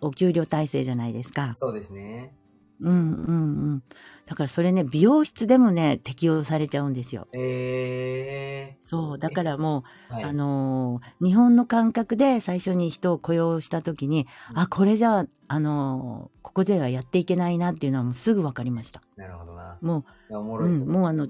[0.00, 1.52] お給料体制じゃないですか。
[1.54, 2.34] そうですね。
[2.80, 3.40] うんうんう
[3.76, 3.82] ん。
[4.26, 7.28] だからそれね、美容室でもね、適用されちゃうんですよ。
[7.32, 10.14] えそう、だからもう、ー。
[10.16, 10.24] はい。
[10.24, 19.00] あのー日本の感覚で最初に人を雇用したときに、うんあ、これじゃあ、あのーここではやっていけないなっていうのはもうすぐ分かりました。
[19.16, 19.78] なるほどな。
[19.80, 21.28] もいや、おもう、ん、もうあの、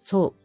[0.00, 0.40] そう、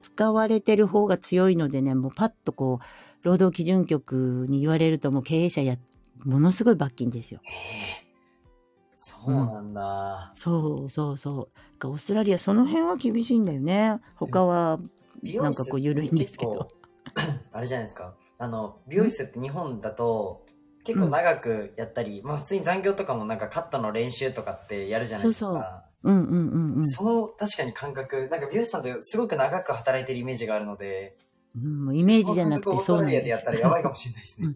[0.00, 5.76] 使われてる方が強いのでね、もうパッとこう、労働基準局に言われるともう経営者や、
[6.24, 7.40] ものすごい罰金ですよ。
[7.44, 7.48] い。
[7.48, 8.05] えー
[9.06, 10.32] そうなんだ。
[10.34, 11.48] そうそうそ
[11.80, 11.86] う。
[11.86, 14.00] オーストラリアその辺は厳しいんだよね。
[14.16, 14.80] 他は、
[15.22, 16.66] なんかこう緩いんですけど。
[17.52, 18.16] あれじゃないですか。
[18.38, 20.44] あの、美容室って日本だと、
[20.82, 25.84] 結構長くやったり、まあ普通に残業とかもなんかカットの練習とかってやるじゃないですか。
[26.02, 26.84] そううんうんうんうん。
[26.84, 31.16] その確かに感覚、なんか美容師さんってすごく長く働いてるイメージがあるので、
[31.54, 34.48] うんもうイメージじゃなくてそそうなんの感覚をオーストラリアでやったらやばいかもしれないですね。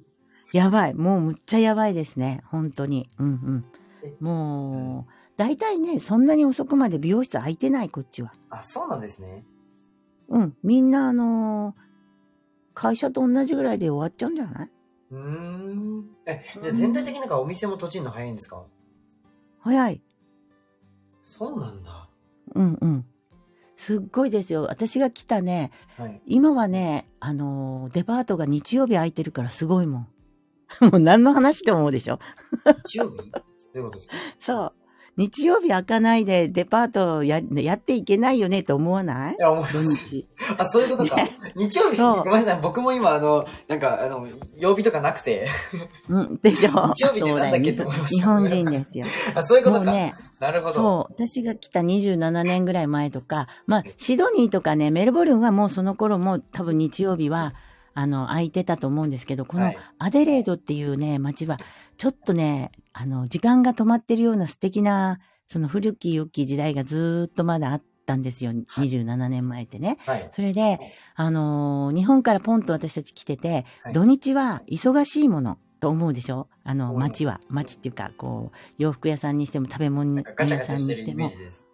[0.53, 0.95] やばい。
[0.95, 2.43] もうむっちゃやばいですね。
[2.47, 3.09] 本当に。
[3.21, 3.65] うんえうん。
[4.21, 8.33] もう、大体ね、そんなに遅くまで美容室空いてない、こっちは。
[8.51, 9.45] あ、そうなんですね。
[10.29, 10.57] うん。
[10.63, 11.91] みんな、あのー
[12.73, 14.71] 会社と同じぐらいで終わっちゃうんじゃない？
[15.11, 16.05] うーん。
[16.25, 18.65] え、じゃあ全体的になんかお店も閉じるの早いんですか？
[19.61, 20.01] 早い。
[21.25, 22.09] そうなんだ。
[22.55, 23.05] うんうん。
[23.77, 24.63] すっごいですよ。
[24.71, 26.23] 私が来たね、はい。
[26.27, 30.09] 今はね、あのーデパートが日曜日空いてるからすごいもん。
[30.93, 32.19] もう何の話って思うでしょ？
[32.87, 33.33] 日曜日？
[33.75, 34.15] どういうことですか？
[34.41, 34.73] そう。
[35.17, 39.35] 日曜日開かないでデパートややっていけないよねって思わない？
[39.35, 40.09] いや、思いま土す。
[40.09, 40.27] 日。
[40.57, 41.17] あ、そういうことか。
[41.57, 42.61] 日曜日、ごめんなさい。
[42.63, 45.47] 僕も今、あの、なんか、あの、曜日とかなくて。
[46.09, 47.73] うん、でしょ 日曜日ってなんだっけ？
[47.83, 49.05] 思いました日本人ですよ。
[49.35, 49.93] あ、そういうことか。
[49.93, 50.75] ね、なるほど。
[50.75, 57.53] そう、私が来た27年ぐらい前とか、まあ、シドニーとかね、メルボルンはもうその頃も多分日曜日は、
[57.93, 61.59] あの、空いてたと思うんですけど、このはいアデレードっていうね、街は、
[62.01, 68.53] ちょっとね、あの、時間が止まってるような素敵なその古き良き時代がずーっとまだあったんですよ。
[68.53, 69.99] 27年前ってね。
[70.07, 70.27] はい。
[70.33, 70.79] それで、
[71.15, 76.49] あのー日本からポンと私たち来てて、はい土日は忙しいものと思うでしょ？
[76.65, 77.39] あの、街は。
[77.51, 81.29] 街っていうか、こう、洋服屋さんにしても食べ物屋さんにしても。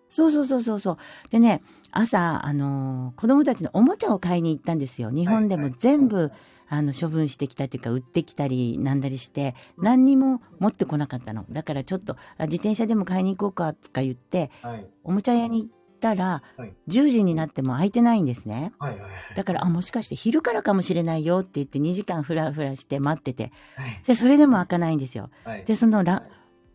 [0.09, 0.97] そうそうそうそうそう。
[1.31, 1.63] でね、
[1.93, 5.11] 朝、あのー子供たちのおもちゃを買いに行ったんですよ。
[5.13, 6.33] 日本でも全部、
[6.69, 11.45] あの、処分してきたっていうか、売ってきたり、なんだりして、何にも持ってこなかったの。
[11.51, 14.87] だからちょっと、あ自転車でも買いに行こうか、とか言って、はい。
[15.05, 18.73] おもちゃ屋に行ったら、はい10時になっても空いてないんですね。
[18.79, 19.11] はいはいはい。
[19.35, 23.53] だから、あ、もしかして昼からかもしれないよって言って2時間ふらふらして待ってて。
[23.75, 24.03] はい。
[24.07, 25.31] で、それでも開かないんですよ。
[25.45, 25.65] はい。
[25.65, 26.23] で、そのラ、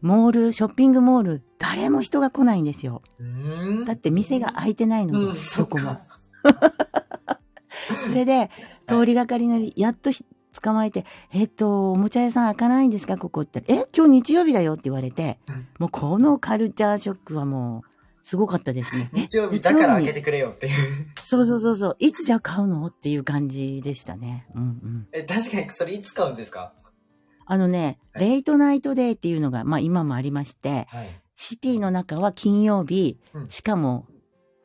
[0.01, 3.03] モール、ショッピングモール、誰も人が来ないんですよ。
[3.85, 5.97] だって店が開いてないので、うん、そどこも。
[8.03, 8.49] それで、
[8.99, 10.25] 通りがかりの、やっとひ
[10.61, 13.63] 捕まえて、えっと、おもちゃ屋さん開かないんですかここって。
[13.67, 17.91] え今日日曜日だよって言われてうん、もうこのカルチャーショックはもう、
[18.23, 19.09] すごかったですね。
[19.15, 20.73] え 日曜日だから開けてくれよっていう。
[21.23, 21.95] そうそうそうそう。
[21.99, 22.85] いつじゃあ買うの？
[22.85, 24.45] っていう感じでしたね。
[24.53, 25.07] うんうん。
[25.11, 26.73] え、確かにそれいつ買うんですか？
[27.45, 31.21] あのね、はいレイトナイトデーっていうのが、まあ今もありまして、はい。
[31.35, 34.05] シティの中は金曜日、うんしかも、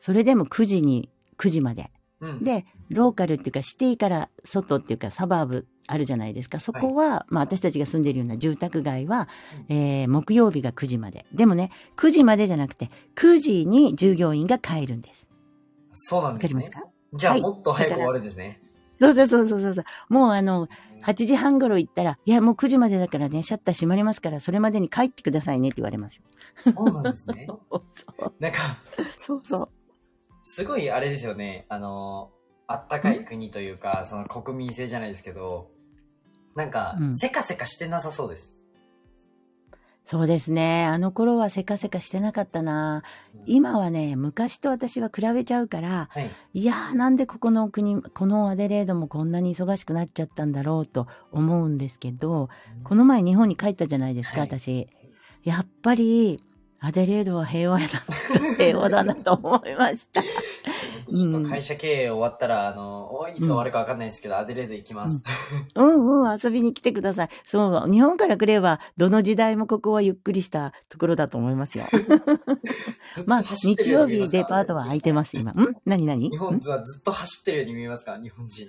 [0.00, 1.08] それでも9時に、
[1.38, 1.90] 9時まで。
[2.20, 2.44] うん。
[2.44, 6.60] で、ローカルっていうか、シティから外っていうか、サバーブあるじゃないですか。
[6.60, 9.28] そこは、まあ私たちが住んでるような住宅街は、
[9.68, 11.26] えー木曜日が9時まで。
[11.32, 15.26] でもね、9時までじゃなくて、9時に従業員が帰るんです。
[15.92, 16.84] そうなんですねわかります。
[16.84, 16.90] か？
[17.14, 18.60] じゃあ、はいもっと早く終わるんですね。
[18.98, 19.84] そうそうそうそうそう。
[20.08, 20.68] もうあの、
[21.04, 26.22] 8時半頃行ったら、いや、もう9時までだからね、シャッター閉まりますから、それまでに帰ってくださいねって言われますよ。
[26.74, 27.46] そうなんですね。
[27.70, 27.82] そ
[28.18, 28.58] うなんか、
[29.22, 29.68] そうそう。
[30.42, 31.66] すごいあれですよね。
[31.68, 32.30] あの、
[32.66, 35.70] あったかい国というか、その国民性じゃないですけど、
[36.54, 38.52] なんかう、んせかせかしてなさそうです。
[40.02, 40.84] そうですね。
[40.84, 43.02] あの頃はせかせかしてなかったな。
[43.44, 46.30] 今はね、昔と私は比べちゃうから、はい。
[46.54, 52.48] いやーなんでここの国、このアデレードもこんなに忙しくなっちゃったんだろうと思うんですけど、
[52.84, 54.88] この前日本に帰ったじゃないですか、はい私。
[55.42, 56.40] やっぱり、
[56.78, 57.86] アデレードは平和だ、
[58.58, 60.22] 平和だなと思いました。
[61.14, 65.22] ちょっと会社経営終わったら、あの、おいつ終わるかわかんないですけど、アデレード行きます。
[65.74, 67.28] うんうん、遊びに来てください。
[67.44, 71.84] そう、日本から来れば、どの時代もここはゆっくりしたところだと思いますよ。
[73.26, 75.52] まあ、日曜日デパートは空いてます、今。
[75.52, 78.68] ん何何日本はずっと走ってるように見えますか日本人。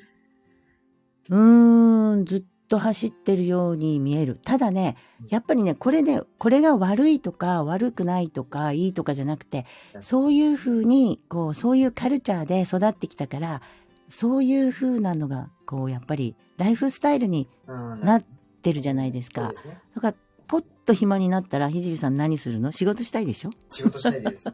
[1.29, 4.39] うーん、ずっと走ってるように見える。
[4.43, 4.97] ただね、
[5.29, 9.65] やっぱりね、これね、これが悪いとか悪くないとかいいとかじゃなくて、
[9.99, 13.61] そういうふうに、こう、そういうカルチャーで育ってきたから、
[14.09, 18.23] そういうふうなのが、こう、やっぱり、ライフスタイルにうんなっ
[18.61, 19.51] てるじゃないですか。
[19.53, 19.79] すね。
[19.95, 22.71] だから、ポッと暇になったら、ひじりさん何するの？
[22.71, 23.49] 仕事したいでしょ？
[23.67, 24.53] 仕事したいです。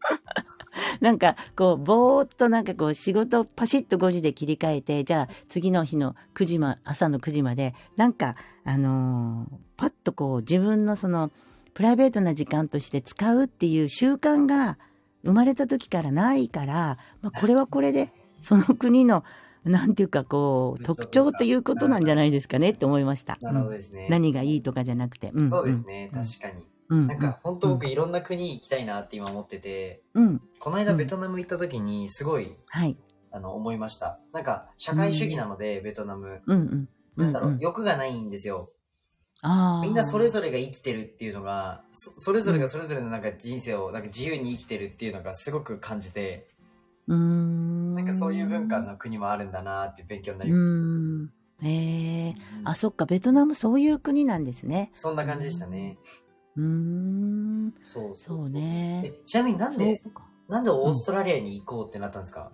[1.00, 8.32] なんか、こう、ぼーっとなんかこう、仕事をパシッと5時で切り替えて、じゃあ次の日の9時ま、朝の9時まで、なんか、
[8.64, 11.30] あのーパッとこう、自分のその、
[11.74, 14.76] プライベートな時間として使うっていう習慣が
[15.22, 19.22] 生まれた時からないから、まあ、これはこれで、その国の、
[19.64, 23.38] なんていうかこう、特徴ということなんじゃないですかねって思いました。
[23.40, 24.08] なるほどうんですね。
[24.10, 25.30] 何がいいとかじゃなくて。
[25.32, 26.10] うんそうですね。
[26.12, 26.64] うん確かに。
[26.88, 27.06] うん。
[27.06, 30.40] なんか、本当僕いろんな国行きたいなって今思ってて、うん。
[30.58, 32.96] この間うんベトナム行った時にすごい、はい。
[33.30, 34.18] あの、思いました。
[34.32, 36.42] なんか、社会主義なので、ベトナム。
[36.46, 36.88] うんうん。
[37.16, 38.70] なんだろう、欲がないんですよ。
[39.82, 46.48] みんなそれぞれが生きてるっていうのが、そそれぞれがそれぞれのなんか人生をなんか自由に生きてるっていうのがすごく感じて、
[47.06, 47.94] うーん。
[47.94, 50.74] なんかそういう文化の国もあるんだなって勉強になうりました。
[50.74, 51.30] ーん。
[51.62, 54.92] ええうんあ、そっか、ベトナムそういう国なんですね。
[54.96, 55.96] そんな感じでしたね。
[56.58, 57.74] うーん。
[57.84, 60.00] そうそうそうねえちなみになんで、
[60.48, 62.50] なんでオーストラリアに行こうってなったんですか、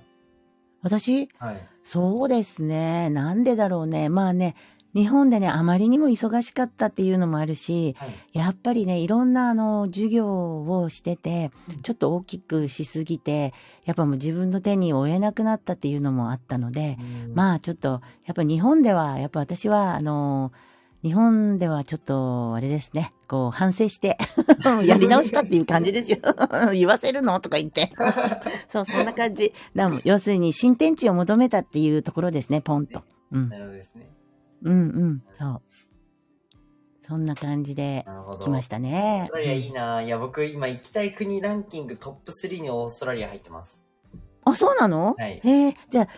[0.82, 1.66] 私、はい。
[1.82, 3.10] そうですね。
[3.10, 4.08] なんでだろうね。
[4.08, 4.54] まあね、
[4.94, 8.14] 日本でね、あまりにも忙しかったっていうのもあるし、はい。
[8.32, 13.52] やっぱりね、いろんなあの、授業をしててうん、ちょっと大きくしすぎて、
[13.84, 20.52] やっぱもう自分の手に負えなくなったっていうのもあったので、あ、まあちょっと、やっぱ日本では、やっぱ私は、あの、
[21.04, 24.16] 日本ではちょっと、あれですね、こう、反省して、
[24.86, 26.18] やり直したっていう感じですよ。
[26.72, 27.92] 言わせるのとか言って。
[28.70, 29.52] そう、そんな感じ。
[30.04, 33.02] 要するに、新天地を求めたっていうところですね、ポンと。
[33.32, 33.58] うんな。
[33.58, 34.10] るほどですね。
[34.62, 35.62] うんうん、そう。
[37.06, 38.06] そんな感じで。
[38.40, 39.28] 来ましたオーねス。
[39.28, 43.84] トラリアいいな、いや、僕今行きたい国ランキングトップ3にオーストラリア入ってます。
[44.46, 45.14] あ、そうなの？
[45.18, 45.38] はい。
[45.44, 46.08] へえ、じゃあ、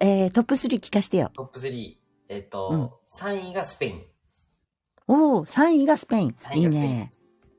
[0.00, 1.30] えー、トップ3聞かしてよ。
[1.32, 1.96] トップ3。
[2.28, 4.11] えっ、と、うん3位がスペイン。
[5.12, 6.36] おお、3位がスペイン。
[6.38, 7.12] 3いいね。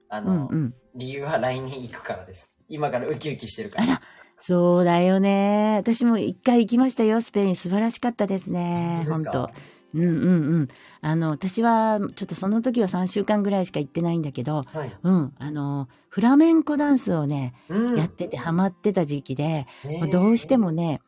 [0.09, 0.73] あの、うんうん。
[0.95, 2.51] 理由は来年行くからです。
[2.67, 3.83] 今からウキウキしてるから。
[3.83, 4.01] あら、
[4.39, 5.75] そうだよね。
[5.77, 7.55] 私も一回行きましたよ、スペイン。
[7.55, 9.05] 素晴らしかったですね。
[9.07, 9.51] 本当
[9.93, 10.67] うんうんうん。
[11.01, 14.97] あの、私は、ちょっとその時は3週間ぐらいしか行ってないんだけど、はい。
[15.03, 21.01] うん、あの、フラメンコダンスをね、うんやっててハマってた時期で、ねえどうしてもね、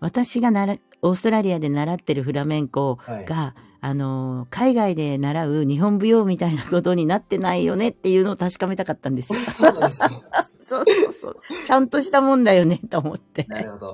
[0.00, 9.40] 私がならオーストラリアで習ってるフラメンコはいが、あの、海外で習う日本舞踊みたいなことになってないよねっていうのを確かめたかったんですよ。
[9.50, 10.22] そうなんですね。
[10.64, 11.36] そうそうそう。
[11.66, 13.44] ちゃんとしたもんだよね、と思って。
[13.48, 13.92] なるほど。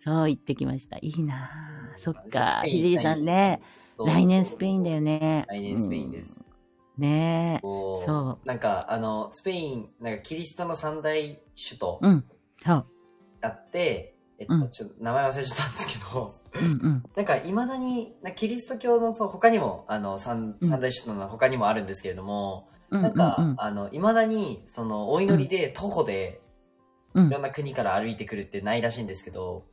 [0.00, 0.96] そう言ってきました。
[0.96, 1.50] いいな
[1.94, 2.62] あそっか。
[2.64, 3.62] ひじりさんね、
[4.04, 5.44] 来年スペインだよね。
[5.48, 6.40] 来年スペインです。
[6.98, 7.02] うん。
[7.04, 7.62] ねえ。
[7.62, 12.24] こうそなんか、あの、スペイン、なんかキリストの三大首都うん。
[12.58, 12.86] そう。
[13.42, 17.02] あって、えっと、うんちょっと名前忘れちゃったんですけど、うんうん。
[17.16, 20.68] なんか、未だに、キリスト教の、そう、他にも、あの、三、うん。
[20.68, 23.54] 三大首都の他にもあるんですけれども、うんなんか、うん。
[23.58, 26.40] あの、未だに、その、お祈りで、徒歩で、
[27.14, 27.28] うん。
[27.28, 29.64] いろんな国から歩いてくるってないらしいんですけど、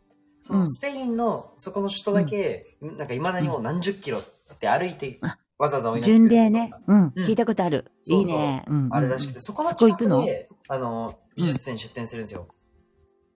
[0.41, 0.59] そうん。
[0.61, 6.71] のスペインの、そこの首都だけ、なんか未だにもう何十キロって歩いてあ、わざわざお祈り巡礼ね。
[6.87, 7.13] うん。
[7.15, 7.23] うん。
[7.23, 7.91] 聞いたことある。
[8.05, 8.65] いいね。
[8.67, 8.89] うん。
[8.91, 12.47] あるらしくて、そこの近くで、あの、美術展出展するんですよ。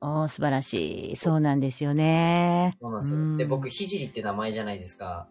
[0.02, 1.16] おー素晴らしい。
[1.18, 2.78] そうなんですよね。
[2.82, 3.18] そうなんですよ。
[3.18, 5.28] うんで、僕、ひじりって名前じゃないですか。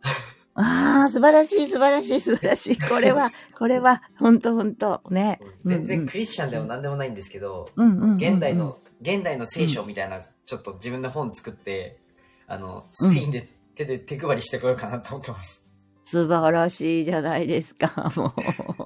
[0.55, 2.79] ああ、素晴らしい、素晴らしい、素晴らしい。
[2.79, 5.03] これは、これは、ほんとほんと。
[5.09, 5.41] ね。
[5.65, 7.71] 全然クリスチャンでも何でもないんですけど。
[8.17, 11.99] 現代の、現代の聖書みたいな、ちょっと自分で本作って、
[12.47, 15.63] あの、スペインで手で手配りしてこようかなと思ってます。
[16.05, 18.35] 素晴らしいじゃないですか、も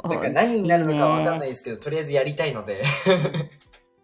[0.04, 0.08] う。
[0.08, 2.82] なんか何になるのかわかんないいですけど、とりあえずやりたいので。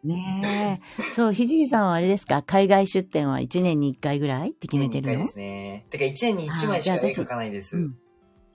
[0.04, 0.14] いね。
[0.42, 1.02] ねえ。
[1.14, 2.42] そう、ひじりさんはあれですか？
[2.42, 5.86] 海外出店は1年に1回ぐらいって決めてる1のですね。
[5.90, 7.76] てか1年に1枚しか絵描かないです。
[7.76, 7.98] うん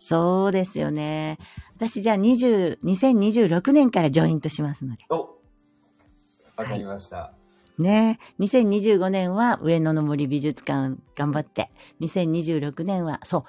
[0.05, 1.37] そうですよね。
[1.77, 5.05] 私じゃあ20、2026年からジョイントしますので。
[5.09, 5.29] お
[6.57, 7.33] わかりました。
[7.77, 8.43] ねえ。
[8.43, 11.71] 2025年は上野の森美術館頑張って。
[12.01, 13.45] 2026年は、そ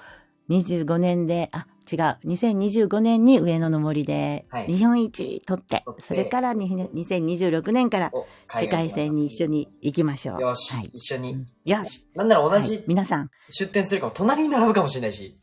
[0.49, 2.19] う、25年で、あ、違う。
[2.27, 10.41] 2025年に上野の森ではい日本一取って、取ってそれからに2026年からお世界戦に一緒に行きましょう。
[10.41, 10.91] よし、はい。
[10.93, 11.47] 一緒に。
[11.65, 12.07] よし。
[12.15, 13.31] なんなら同はいじ皆さん。
[13.49, 15.35] 出店するかも、隣に並ぶかもしれないし。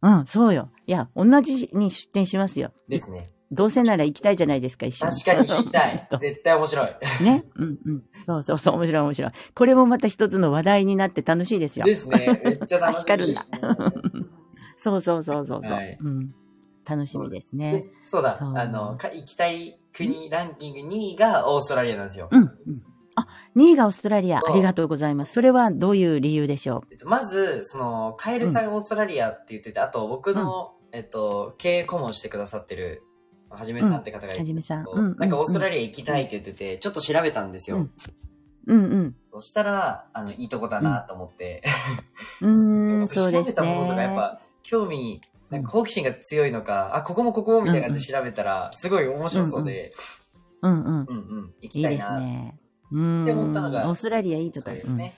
[0.00, 0.70] うん、そうよ。
[0.86, 2.72] いや、同じに出店しますよ。
[2.88, 3.30] ですね。
[3.50, 5.12] どうせなら行きたいじゃないですか、一緒に。
[5.12, 6.08] 確かに知りたい。
[6.20, 6.88] 絶対面白い。
[7.24, 7.44] ね。
[7.56, 8.02] うんうん。
[8.26, 9.32] そうそうそう、面白い面白い。
[9.54, 11.86] これもまた一つの話題になって楽しいですよ。
[11.86, 12.40] ですね。
[12.44, 13.00] めっちゃ楽しみ。
[13.08, 13.46] 光るんだ
[14.78, 16.34] そうそうそうそうそう、はいうん。
[16.88, 17.84] 楽しみですでね。
[18.06, 22.28] そうだ、そうあの、か行きたい国ランキング2位がオーストラリアなんですよ。
[22.30, 22.42] うん。
[22.42, 22.50] うん。
[23.16, 24.42] あ、2位がオーストラリア。
[24.46, 25.34] ありがとうございます。
[25.34, 33.02] それはどういう理由でしょえっとまず、その、カエルさんがオーストラリアって言ってて、あと僕の、えっと、経営顧問してくださってる、
[33.50, 37.78] はじめさんって方がいるんですけど、はじめさんうんなんかオーストラリア行きたいって言ってて、ちょっと調べたんですよ。
[37.78, 37.90] うん
[38.68, 39.16] うんうん。
[39.24, 41.62] そしたら、あの、いいとこだなと思って。
[42.40, 44.16] うーん、僕そうです 調べたものとかやっね。
[44.16, 49.90] ぱ、興味、なんか好奇心が強いのか、あ、ここもここもみたいな感じで調べたら、すごい面白そうで、
[50.60, 50.86] うんうん。
[50.86, 52.20] うんうん、行いいですきたいな。
[52.20, 52.58] ね。
[52.92, 53.22] うん。
[53.22, 55.14] って思ったのがオーストラリアいいとこそうですね。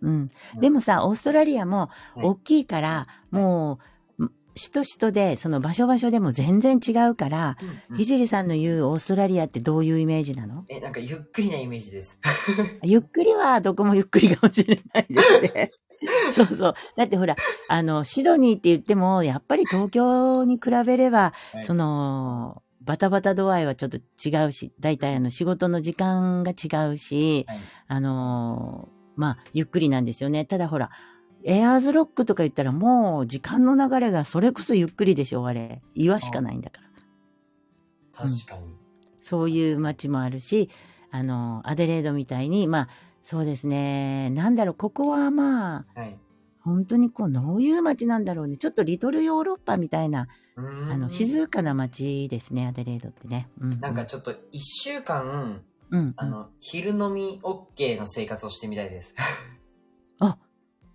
[0.00, 0.08] うん。
[0.08, 0.20] うん
[0.54, 3.78] うんでもさ、オーストラリアもはい大きいから、も
[4.18, 7.56] う、首都首都で、その場所場所でも全然違うから、
[7.90, 10.64] うんひじりさんの言うオーストラリアってどういうイメージなの？
[10.68, 12.18] え、なんかゆっくりなイメージです。
[12.82, 15.70] ゆっくりはどこもゆっくりかもしれないですね。
[16.34, 16.74] そうそう。
[16.96, 17.36] だってほら、
[17.68, 30.44] あの、シドニーって言っても、やっぱり東京に比べれば、はいその、バタバタ度合いはちょっと違うし、大体あの仕事の時間が違うし、はいあのーまあ、ゆっくりなんですよね。
[30.44, 30.90] ただほら、
[31.44, 35.82] エアーズロックとか言ったらもう時間の流れがそれこそゆっくりでしょ、あれ。
[35.94, 36.88] 岩しかないんだから。
[38.26, 38.74] 確かに。
[39.20, 40.70] そういう街もあるし、
[41.10, 42.88] あの、アデレードみたいに、まあ、
[43.22, 44.30] そうですね。
[44.30, 46.18] なんだろう、ここはまあ、はい。
[46.60, 48.56] 本当にこう、どういう街なんだろうね。
[48.56, 50.60] ちょっとリトルヨーロッパみたいな、あ
[50.96, 53.48] の、静かな街ですね、アデレードってね。
[53.60, 56.14] うん、なんかちょっと一週間、うん、うん。
[56.16, 59.14] あの、昼飲み OK の生活をしてみたいです。
[60.20, 60.38] あ、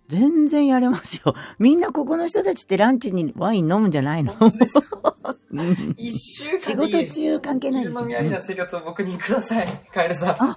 [0.08, 1.34] 全然やれますよ。
[1.58, 4.34] みんなここの人たちってランチにワイン飲むんじゃないの？
[5.96, 9.66] 一週仕事間でいいです中関係ないですよ昼飲みありな生活を僕にください。
[9.92, 10.42] カエルさん。
[10.42, 10.56] あ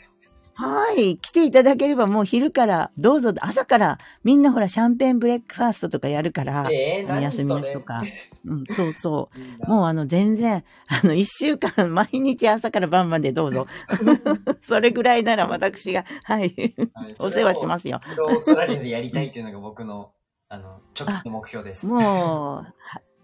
[0.62, 1.18] はい。
[1.18, 8.04] 来ていただければもう昼から、どうぞ、朝から、みんなほら、シャンペーンブレックファーストとかやるから、えー、休みの日とか。
[8.46, 9.30] うん、そうそ
[9.66, 9.68] う。
[9.68, 13.66] もうあの、全然、あの、一週間、毎日朝から晩までどうぞ。
[14.62, 16.76] それぐらいなら私が、はい、はい
[17.20, 18.00] お世話しますよ。
[18.04, 20.12] それをオーストラリアでやりたいっていうのが僕の、
[20.48, 21.88] あの、直近の目標です。
[21.88, 22.74] もう、は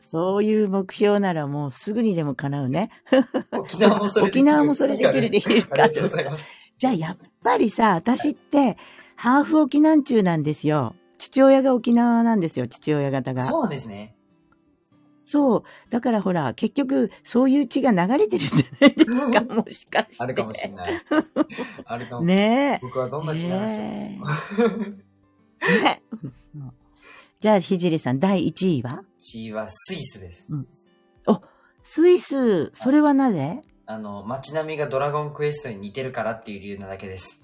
[0.01, 2.89] そういう目標ならもうすぐにでも叶うね。
[3.51, 4.41] 沖縄もそれできる。
[4.41, 6.66] 沖縄もそれできるできるかありがとうございます。
[6.77, 8.77] じゃあやっぱりさ、私って
[9.15, 10.95] ハーフ沖南中なんですよ。
[11.17, 13.41] 父親が沖縄なんですよ、父親方が。
[13.41, 14.15] そうですね。
[15.25, 15.63] そう。
[15.89, 20.23] だからほら、結局、そういう血が流れてるんじゃないですか、 もしかして。
[20.23, 20.93] あるかもしれない。
[21.85, 22.25] あるかも。
[22.25, 22.79] ねえ。
[22.81, 24.27] 僕はどんな血流してねも。
[25.61, 26.33] えねうん
[27.39, 29.03] じゃあ、ひじりさん、第1位は？
[29.19, 30.47] 血はスイスです。
[31.83, 33.61] スイス、それはなぜ？
[33.89, 37.41] あの、街並みがドラゴンクエストに似てるからっていう理由なだけです。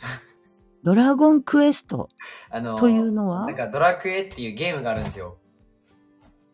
[0.83, 2.09] ドラゴンクエスト？
[2.49, 3.45] あの、というのは？
[3.45, 5.37] なんかドラクエっていうゲームがあるんですよ。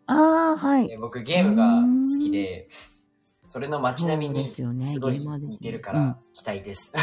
[0.06, 0.88] ああ、はい。
[0.88, 2.68] で僕ゲームが好きで、
[3.50, 4.62] それの街並みにす
[5.00, 6.94] ごい似てるかうんら期待です。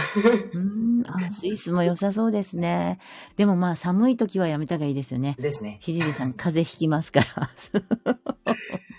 [0.55, 3.01] うん、あ、 スイスも良さそうですね。
[3.37, 5.37] でもまあ、寒い時はやめた方がいいですよね。
[5.39, 5.79] ですね。
[5.81, 7.51] ひじりさん、風邪ひきますから。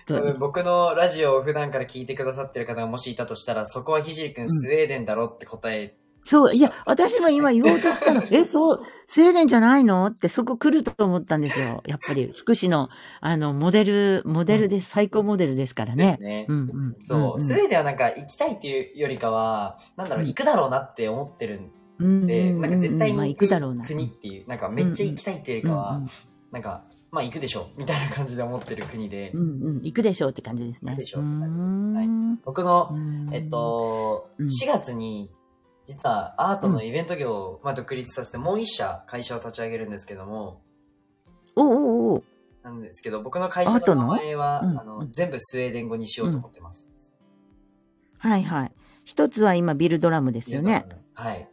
[0.40, 5.96] 僕のラジオを普段から聞いてくださってる方がもしいたとしたら、そこはひじりくんスウェーデンだろって答え、
[6.28, 8.22] そう、いや、私も今言おうとしたの。
[8.32, 10.08] え、そう、スウェーデンじゃないの？
[10.08, 11.82] ってそこ来ると思ったんですよ。
[11.86, 12.90] やっぱり、福祉の、
[13.22, 16.18] あの、モデル、モデルです、最高モデルですからね。
[16.20, 16.46] ね。
[16.50, 16.96] うんうん。
[17.06, 23.86] そう、んスウェーデンはなんか行きたいっていうよりかは、なんだろう、うん行くだろうなって思ってるんうんで、うんなんか絶対まあに行くだろうな。
[23.86, 26.10] 国っていう、なんかめっちゃ行きたいっていうよりかは、うんうん
[26.50, 30.92] なんか、まあ行くでしょ、みたいな感じで思ってる国で、うんうん、行くでしょうって感じですね。
[30.92, 32.40] 行くでしょううってーはいん。
[32.46, 35.30] 僕の、うんえっ、と、うん4月に、
[35.88, 40.62] 実はアートのイベント業を、まあ、独立させて、もう一社会社を立ち上げるんですけども、
[41.56, 42.24] おうおうおう
[42.62, 46.90] なんですけど、僕の会社の名前は、うんあの、全部スウェーデン語にしようと思ってます。
[48.18, 48.72] はいはい。
[49.06, 50.86] 一つは今、ビルドラムですよね。。
[51.14, 51.50] はい。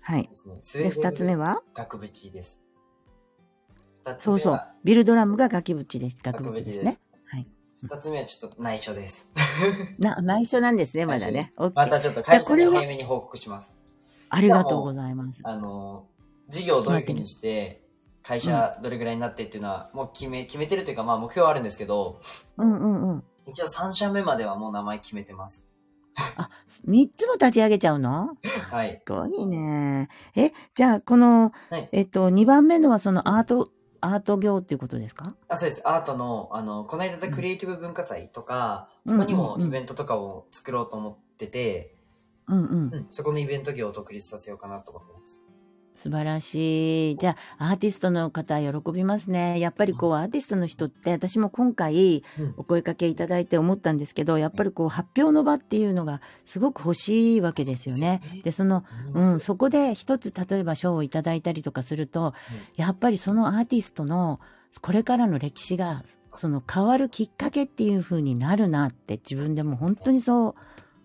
[0.00, 0.26] はい。
[0.26, 0.58] ですね。
[0.60, 1.62] スウで、ェーデン二つ目は？
[1.72, 2.60] 額縁です。
[4.18, 4.60] そうそう。
[4.82, 6.16] ビルドラムが額縁です。
[6.20, 6.98] 額縁ですね。
[7.82, 9.28] 二つ目はちょっと内緒です。
[9.98, 11.52] な、内緒なんですね、まだね。
[11.74, 13.74] またちょっと会社にこれは早めに報告します。
[14.28, 15.40] ありがとうございます。
[15.42, 16.06] あの、
[16.48, 17.82] 事業をどういうふうにして、
[18.22, 22.20] 会社どれぐらいになってっていうのは、もう決め、決めてるというか、まあ目標はあるんですけど、
[22.58, 23.24] うんうんうん。
[23.46, 25.66] 一応3社目まではもう名前決めてます。
[26.84, 28.36] 三つも立ち上げちゃうの？
[28.70, 29.02] はい。
[29.06, 30.08] すごいね。
[30.36, 33.70] え、じゃあ、この、はいえっと、二番目のはそのアート、
[34.00, 35.34] アート業っていうことですか？
[35.48, 35.82] あ、そうです。
[35.84, 41.96] アートの、あの、この間のクリエイティブ文化祭とか、うん他にもイベントとかを作ろうと思ってて、
[42.48, 42.96] うんうんう。
[42.96, 45.42] ん、そこのイベント業を独立させようかなと思ってます。
[46.02, 47.16] 素晴らしい。
[47.16, 49.60] じゃあ、アーティストの方、喜びますね。
[49.60, 58.22] やっぱりこう、アーティストの人って、私も今回うん、お声かけいただいて思ったんですけど、やっぱりこう、発表の場っていうのがすごく欲しいわけですよね。
[58.44, 62.32] で、その、うん、そこで一つ、例えば賞をいただいたりとかすると、
[62.76, 64.40] やっぱりそのアーティストの、
[64.80, 70.54] これからの歴史が、その変わるきっかけっていう風になるなって自分でも本当にそう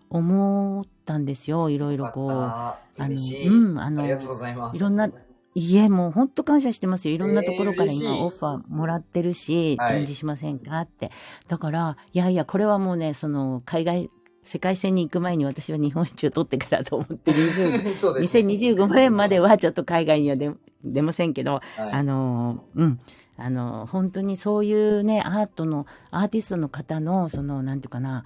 [0.10, 1.70] 思ったんですよ。
[1.70, 2.32] いろいろこう。
[2.32, 3.14] ああの。
[3.14, 4.78] うんあのありがとうございます。
[4.78, 5.10] いろんな、
[5.56, 7.16] いえ、もう本当感謝してますよ。
[7.16, 11.12] いろんなところから今オファーもらってるし、はい展示しませんかって。
[11.47, 14.12] だから、いやいや、これはもうね、その、海外、
[14.43, 18.41] 世界戦に行く前に私は日本一を取ってからと思って、20 そうです、ね。
[18.41, 20.51] 2025年まではちょっと海外には出
[20.84, 22.99] 出ませんけど、はい、あの、うん。
[23.38, 28.24] あの、本当にそういうね、アートの、アーティストの方の、その、なんていうかな、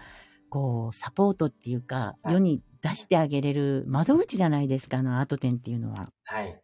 [0.49, 6.09] こう、サポートっていうか、はい世に出してあげれる窓口じゃないですか、あの、アート展っていうのは。
[6.23, 6.61] はい。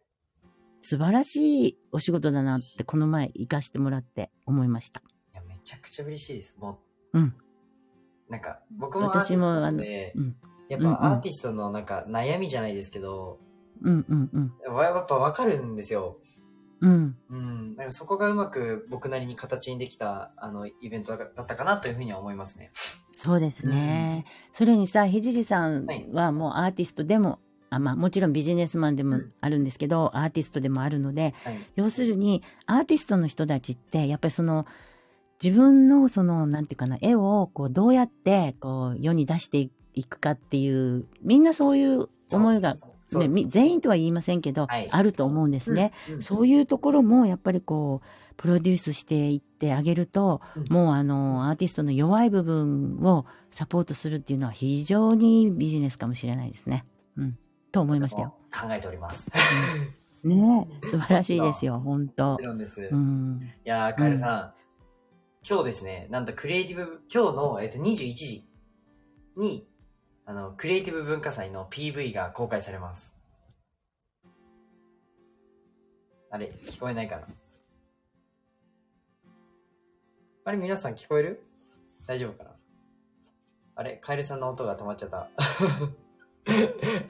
[0.80, 5.00] 素晴らしいお仕事だなって、この前行かしてもらって思いました。
[5.00, 6.56] いや、めちゃくちゃ嬉しいです。
[6.58, 6.78] も
[7.12, 7.22] うん。
[8.28, 10.36] う、なんか、僕もアーティスト私もなんで、うん。
[10.68, 13.38] やっぱアーティストのなんか悩みじゃないですけど、
[13.82, 14.52] うんうんうん。
[14.64, 16.16] やっぱわかるんですよ。
[16.80, 17.16] うん。
[17.30, 17.76] うん。
[17.76, 22.70] なんかそこがうまく僕なりに形にできた、あの、イベントだったかなというふうには思いますね。
[23.16, 24.26] そうですね。
[24.52, 31.58] それにさ、ひじりさんはいはもうアーティストでも、あまあもちろんビジネスマンでもうんあるんですけど、アーティストでもあるので、はい。
[31.76, 34.66] 要するにアーティストの人たちって、やっぱりその、
[35.42, 42.76] 自分のその、なんていうかな、絵をこうどうやってこう世に出していくかっていう、みんなそういう思いが、
[43.12, 45.92] ね、全員とは言いませんけど、はいあると思うんですね。
[46.10, 56.84] うんそういうところもやっぱりこう、プロデュースしていってあげると、うんもうあの、アーティストの弱い部分をサポートするっていうのは非常にビジネスかもしれないですね。
[57.16, 57.38] うん。
[57.72, 58.34] と思いましたよ。
[58.52, 59.30] 考えております。
[60.24, 62.80] ねえ、素晴らしいですよ、本当もちろんです。
[62.80, 63.40] いうん。
[63.64, 64.54] やー、カエルさん、
[65.48, 68.50] 今日ですね、なんとクリエイティブ、今日の、えっと、21時
[69.36, 69.68] に、
[70.28, 73.14] あの、クリエイティブ文化祭の PV が公開されます。
[76.30, 77.22] あれ、聞こえないかな？
[80.44, 81.46] あれ、皆さん聞こえる？
[82.06, 82.50] 大丈夫かな？
[83.76, 85.28] あれカエルさんの音が止まっちゃった。
[85.30, 85.30] あ、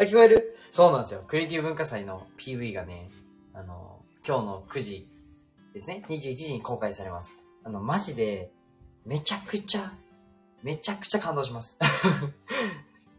[0.00, 0.58] 聞こえる？
[0.70, 1.24] そうなんですよ。
[1.26, 3.08] クリエイティブ文化祭の PV がね、
[3.54, 5.08] あの、今日の9時
[5.72, 6.02] ですね。
[6.08, 7.34] 21時に公開されます。
[7.64, 8.50] あの、マジで、
[9.06, 9.90] めちゃくちゃ、
[10.62, 11.78] めちゃくちゃ感動します。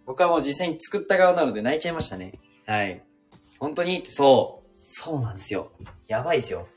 [0.07, 2.39] 僕はもう実際に作った側なので泣いちゃいましたね。
[2.65, 3.03] はい。
[3.59, 4.67] 本当に、そう。
[4.81, 5.71] そうなんですよ。
[6.07, 6.67] やばいですよ。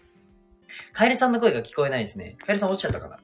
[0.93, 2.37] カエルさんの声が聞こえないですね。
[2.45, 3.19] カエルさん落ちちゃったかな？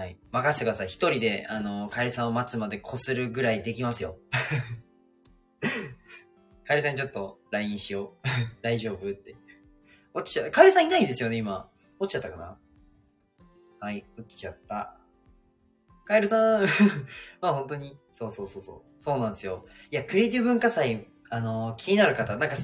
[0.00, 0.16] はい。
[0.30, 0.86] 任せてください。
[0.86, 4.16] 一人で、あの、カエルさんを待つまでこするぐらいできますよ。
[6.66, 8.28] カエルさんにちょっと LINE しよう。
[8.62, 9.36] 大丈夫って。
[10.14, 11.68] 落ちちゃ、カエルさんいないですよね、今。
[11.98, 12.58] 落ちちゃったかな？
[13.80, 14.96] はい、落ちちゃった。
[16.06, 16.66] カエルさん
[17.40, 19.02] まあ本当に、そうそうそうそう。
[19.02, 19.64] そうなんですよ。
[19.90, 22.56] いや、クリエイティブ文化祭、あの気になる方、なんか、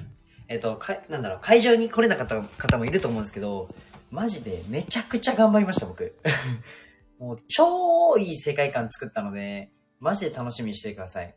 [0.49, 3.69] えっ、と、か、なんだろう、会場に来れなかった方もいると思うんですけど、
[4.11, 6.17] マジでめちゃくちゃ頑張りました、僕。
[7.19, 11.35] もう超いい世界観作ったので、マジで楽しみにしてください。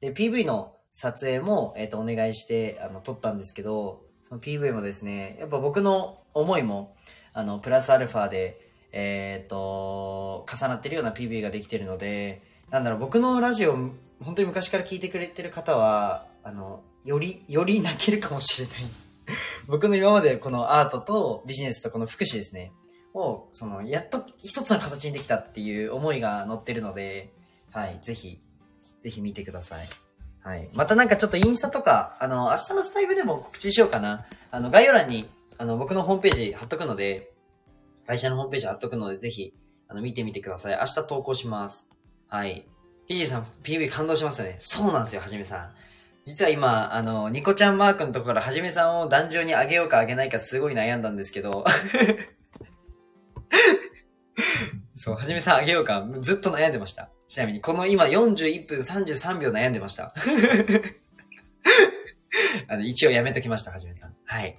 [0.00, 6.96] で、PV の撮影も、えっ、と、お願いして、あの、撮ったんですけど、その PV もですね、やっぱ僕の思いも、
[7.32, 8.60] あの、プラスアルファで、
[8.92, 18.76] えっ、と、重なってるような PV ができてるので、なんだろう、僕のラジオ、本当に昔から聞いてくれてる方は、あの、より、より泣けるかもしれない。
[19.66, 22.72] 僕の今までこのアートとビジネスとこの福祉ですね。
[23.12, 27.32] を、その、やっと一つの形にできたっていう思いが乗ってるので、
[27.72, 28.40] はい、ぜひ、
[29.00, 29.88] ぜひ見てください。
[30.42, 30.70] はい。
[30.74, 34.26] またなんかちょっとインスタとか、あの、明日のスタイルでも告知しようかな。
[34.50, 37.32] あの、概要欄に、あの、僕のホームページ貼っとくので、
[38.06, 39.52] 会社のホームページ貼っとくので、ぜひ、
[39.88, 40.78] あの、見てみてください。
[40.78, 41.89] 明日投稿します。
[42.30, 42.64] はい。
[43.06, 44.56] ひじいさん、PV 感動しますよね。
[44.60, 45.70] そうなんですよ、はじめさん。
[46.26, 51.64] 実は今、あの、ニコちゃんマークのところはじめさんを壇上にあげようかあげないかすごい悩んだんですけど、
[54.94, 57.10] そう、はじめさんあげようか、ずっと悩んでました。
[57.26, 60.14] ちなみに、この今41分33秒悩んでました。
[62.68, 64.14] あの、一応やめときました、はじめさん。
[64.24, 64.56] はい。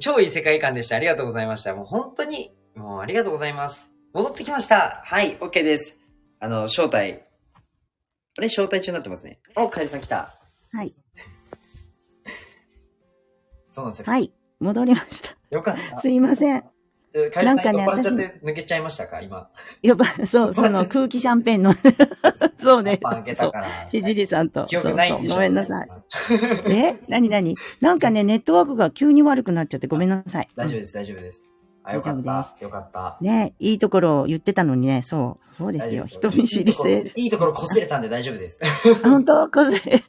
[0.00, 0.96] 超いい世界観でした。
[0.96, 1.74] ありがとうございました。
[1.74, 3.90] もう本当に、もうありがとうございます。
[4.14, 5.02] 戻ってきました。
[5.04, 6.05] はい、OK です。
[6.40, 6.96] あの、招待。
[6.98, 7.00] あ
[8.40, 8.48] れ？
[8.48, 9.38] 招待中になってますね。
[9.56, 10.34] お、カエルさん来た。
[10.72, 10.94] はい。
[13.70, 14.04] そうなんですよ。
[14.06, 14.32] はい。
[14.60, 15.36] 戻りました。
[15.50, 15.98] よかった。
[16.00, 16.64] すいません。
[17.14, 19.20] えカエルさんなんかね酔っ払っちゃって抜けちゃいましたか？
[19.22, 19.48] 今。
[19.82, 21.72] やっぱ、そう、その空気シャンペーンの、
[22.58, 23.34] そうねパン開け。
[23.34, 23.52] そう。
[23.52, 23.88] たから。
[23.90, 24.64] ひじりさんと。
[24.66, 25.88] 記憶ないんでしょそうそうごめんなさい。
[26.70, 26.96] え？
[27.08, 27.56] 何何？
[27.80, 30.48] なんかね、ネットワークが急に悪くなっちゃってごめんなさい。
[30.56, 31.42] 大丈夫です、大丈夫です。
[31.86, 32.64] あ、よかっ大丈夫た。
[32.64, 33.16] よかった。
[33.20, 36.04] ねいいところを言ってたのにね、そう、そうですよ。
[36.04, 37.12] 人見知り性。
[37.14, 38.60] いいところこすれたんで大丈夫です。
[39.02, 39.48] 本当？
[39.48, 40.02] これ。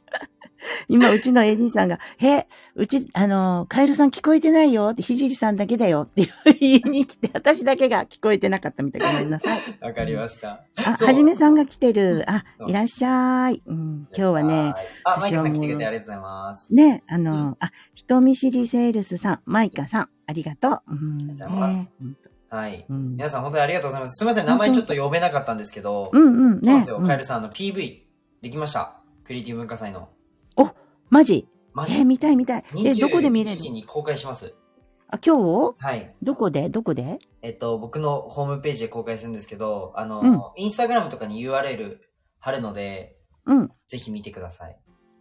[0.88, 6.28] 今、うちの AD さんが、え、うち、あの、カエルさん聞こえてないよって、ひじりさんだけだよって
[6.60, 9.12] 言いに来て、私だけが聞こえてなかったみたい。
[9.12, 9.60] ごめんなさい。
[9.80, 10.64] わかりました。
[10.76, 12.24] あ、はじめさんが来てる。
[12.28, 13.62] あいらっしゃい。
[13.66, 14.74] うん、今日はね、
[15.04, 16.74] あ、マイカさん来てくれてありがとうございます。
[16.74, 20.82] ね、あの、うんあ、人見知りセールスさん、マイカさん、ありがとう。
[22.50, 22.86] はい。
[22.88, 24.18] うん、皆さん本当にありがとうございます。
[24.18, 28.02] すみません、名前ちょっと呼べなかったんですけど、うん、うん、ねカエルさん、あの、PV
[28.42, 29.00] できました。
[29.24, 30.10] クリエイティブ文化祭の。
[31.10, 31.48] マジ？
[31.72, 32.00] マジ？
[32.00, 32.64] え、見たい見たい。
[32.84, 33.56] え、どこで見れる？
[33.56, 34.52] 時に公開します。
[35.10, 36.14] あ、今日はい。
[36.22, 36.68] どこで？
[36.68, 37.18] どこで？
[37.40, 41.96] えっと、僕のホームページで公開するんですけど、あの、うんインスタグラムとかに URL
[42.40, 43.16] 貼るので、
[43.46, 43.70] うん。
[43.86, 44.78] ぜひ見てください。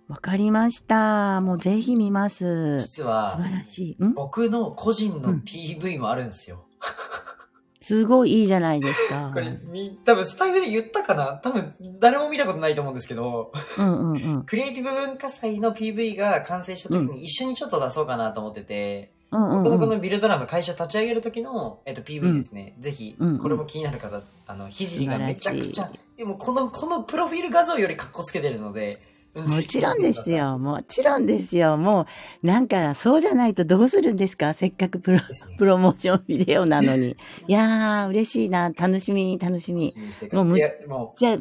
[0.07, 1.41] わかりました。
[1.41, 2.79] もうぜひ見ます。
[2.79, 4.03] 素実は、晴らしい。
[4.05, 4.13] ん？
[4.13, 6.63] 僕の個人のうん PV もあるんですよ。
[7.81, 9.31] すごいいいじゃないですか。
[9.35, 11.33] これ、み、多分スタイルで言ったかな？
[11.43, 14.43] 多分、誰も見たことないと思うんですけど、うんうんうん。
[14.43, 19.89] クリエイティブ文化祭の PV が完成した時に一緒にちょっと出そうかなと思ってて、うんうん僕のこうん。
[19.89, 22.75] のビルドラム会社立ち上げる時の、えっと、PV ですね。
[22.79, 30.31] ぜひうん、これも気になる方、あの、ひじりがめちゃくちゃでもこの、このプロフィール画像より格好つけてるので、ももちろんです。
[30.31, 30.57] よ。
[30.57, 31.77] もちろんですよ。
[31.77, 32.07] も
[32.43, 34.53] う、なんか、そうじゃないとどうするんですか？
[34.53, 35.19] せっかくプロ、
[35.57, 37.15] プロモーションビデオなのに。
[37.47, 38.69] いやー、嬉しいな。
[38.69, 39.93] 楽しみ、楽しみ。
[40.31, 41.37] もうむいや、もじゃ。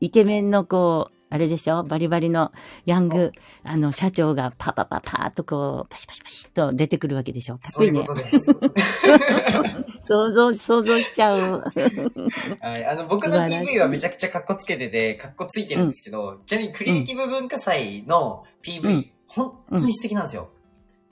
[0.00, 1.82] イケメンのこう、あれでしょ？
[1.84, 2.52] バリバリの
[2.86, 7.58] ヤング、あの、社長がパパパパーっとこう、パシパシパシッと出てくるわけでしょ？
[7.58, 8.24] かっこいいねそういうこ。
[8.24, 8.46] とです。
[10.08, 11.62] 想像、想像しちゃう。
[12.62, 12.86] はい。
[12.86, 20.50] あの、僕の PV はめちゃくちゃ格好つけてて、格好ついてるんですけど、ちなみにクリエイティブ文化祭の PV、うん本当に素敵なんですよ。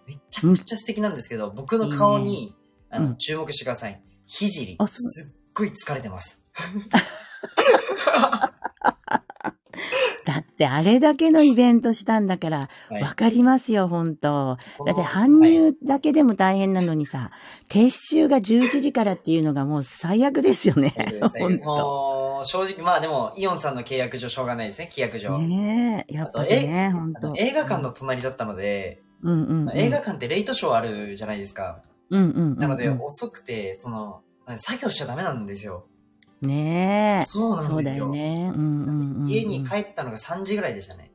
[0.07, 2.57] めちゃくちゃ素敵なんですけど、僕の顔に、
[2.89, 4.01] あの、うん注目してください。
[4.25, 6.43] ひじりすっごい疲れてます。
[10.27, 17.31] だっってあれだけのイベントしたんだから、はいわかりますよ、本当だって搬はい入だけでも大変なのにさ、
[17.69, 20.93] 撤収が11時からっていうのがもう最悪ですよね。
[21.39, 25.39] 本当もう、正直、まあでも、イオンさんの契約上しょうがないですね、契約上。
[25.39, 29.77] ねえ、やっぱりね、本当映画館の隣だったので、うんうんうん。
[29.77, 31.83] 映画館ってレイトショーあるじゃないですか。
[32.11, 32.59] うんうんうんうん。
[32.59, 34.23] なので、遅くて、その、
[34.57, 35.87] 作業しちゃダメなんですよ。
[36.43, 37.25] ねえ。
[37.25, 38.07] そうなんですよ。
[38.07, 38.53] よね。
[38.55, 39.29] うんうんうん。
[39.29, 41.11] 家に帰ったのが3時ぐらいでしたね。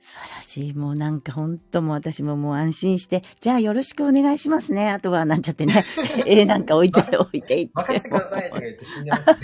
[0.00, 0.74] 素晴らしい。
[0.74, 4.90] もうなんか本当もう私ももう安心して、じゃあよろしくお願いしますね。
[4.90, 5.84] あとはなんちゃってね。
[6.24, 7.72] 絵なんか置いて、 置いていって。
[7.74, 9.40] 任せてくださいとか言って死んでましたね。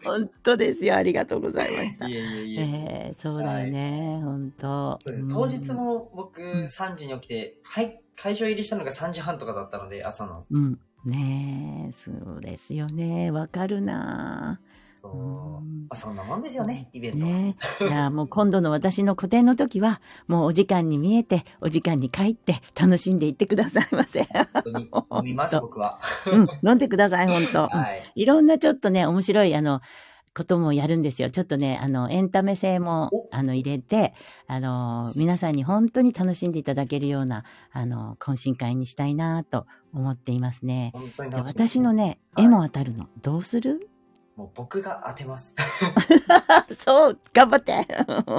[0.04, 0.96] 本当ですよ。
[0.96, 2.08] ありがとうございました。
[2.08, 2.60] いえいえいえ。
[2.60, 4.20] えー、そうだよね。
[4.24, 4.98] 本当。
[5.00, 5.72] そうですん当日。
[5.72, 10.46] も僕3時に起きて、はい、会場入りしたのが3時半とかだったので、朝の。
[10.50, 10.80] うん。
[11.04, 13.30] ねえ、そうですよね。
[13.30, 14.60] わかるな
[15.00, 15.12] そう。
[15.12, 15.16] う
[15.64, 17.24] んまあ、そんなもんですよね、イベントは。
[17.24, 17.84] ねえ。
[17.84, 24.24] いや、もう今度の私の個展の時は、もうお時間に見えて、お時間に帰って、楽しんでいってくださいませ。
[24.24, 26.00] 本当に飲みます、僕は。
[26.26, 27.68] うん、飲んでください、本当。
[27.68, 28.12] はい。
[28.14, 29.80] いろんなちょっとね、面白い、あの、
[30.34, 31.30] こともやるんですよ。
[31.30, 34.14] ちょっとね、あの、エンタメ性もお、あの、入れて、
[34.46, 40.92] あの、皆さんに本当に楽しんでいただけるような、あの、懇親会にしたいなと思っていますね。
[41.30, 43.08] で私のね、はい絵も当たるの。
[43.22, 43.88] どうする？
[44.36, 45.54] もう僕が当てます。
[46.78, 47.84] そう、頑張って。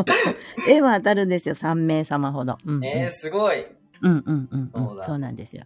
[0.67, 1.55] 絵も当たるんですよ。
[1.55, 2.57] 3名様ほど。
[2.65, 2.85] うん、うん。
[2.85, 3.59] えー、すごい。
[3.59, 3.65] い
[4.01, 4.87] うんうんうんうん。
[4.87, 5.65] そうだそうなんですよ。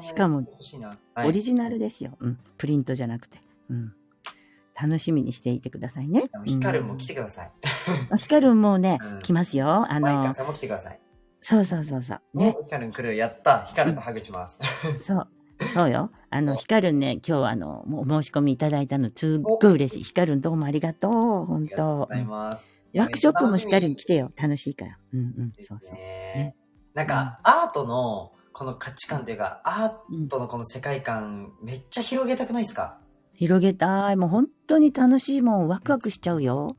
[0.00, 0.44] しかも
[1.16, 2.16] オリジナルですよ。
[2.20, 2.38] うん。
[2.56, 3.38] プリントじゃなくて。
[3.70, 3.92] うん。
[4.80, 6.24] 楽しみにしていてくださいね。
[6.44, 7.14] ヒカルンも来て。
[7.14, 7.50] てください。
[8.18, 9.90] ヒカルンもね、うん来ますよ。
[9.90, 11.00] あのマイカ、さんも来てください。
[11.42, 12.20] そうそうそうそう。
[12.34, 12.56] ね。
[12.64, 13.16] ヒカルン来る。
[13.16, 13.62] やった。
[13.64, 14.58] ヒカルンとハグします。
[15.04, 15.28] そう。
[15.74, 16.10] そうよ。
[16.28, 20.04] あの、ヒカルンね、今日あの、もうお申し込みいただいたの、すっごい嬉しい。
[20.04, 21.12] ヒカルンどうもありがとう。
[21.12, 22.70] あ本りがとうご当ざいます。
[22.94, 24.32] ワークショップもヒカルン来ててよ。
[24.36, 24.98] 楽しいから。
[25.12, 25.52] うんうん。
[25.60, 25.94] そうそう。
[25.94, 26.54] ね。
[26.94, 32.98] なんか、アートの、この価値観というか、アうんートのこの世界観、めっちゃ広げたくないですか？
[33.36, 34.16] 広げたい。
[34.16, 35.68] もう本当に楽しいもん。
[35.68, 36.76] ワクワクしちゃうよ。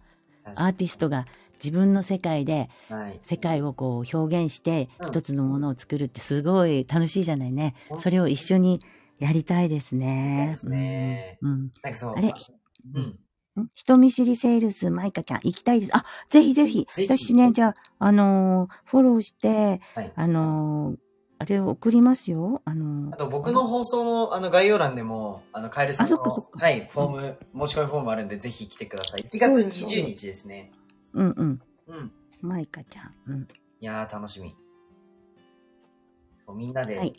[0.56, 1.26] アーティストが
[1.64, 3.20] 自分の世界ではい。
[3.24, 8.00] 世界をこう表現してうん一つのものを作るってすごい楽しいじゃないねうん。
[8.00, 8.82] それを一緒に
[9.20, 10.48] やりたいですそうね。
[10.52, 11.38] ですね。
[11.42, 11.72] うん。
[11.84, 12.18] なんかそう。
[12.18, 12.34] あれ
[12.96, 13.02] うん。
[13.02, 15.98] ん人見知りセールス、マイカちゃん、行きたいです。
[15.98, 16.86] あ、ぜひぜひ。
[16.86, 20.12] ぜひ私ね、じゃあ、あのーフォローして、はい。
[20.16, 20.98] あのー
[21.40, 22.62] あれを送りますよ。
[22.66, 27.10] あのーあと僕の放送のあの概要欄でも、あの、カエルさんのあそっかそっかはい、フォー
[27.54, 29.22] ム、申し込みフォームあるんで、ぜひ来てください。
[29.22, 30.72] 1月そうです20日ですね。
[31.14, 31.62] うんうん。
[31.88, 32.12] うん。
[32.42, 33.14] マイカちゃん。
[33.28, 33.48] うん。
[33.80, 34.56] いやー、楽しみ。
[36.46, 37.14] そうみんなで、はい。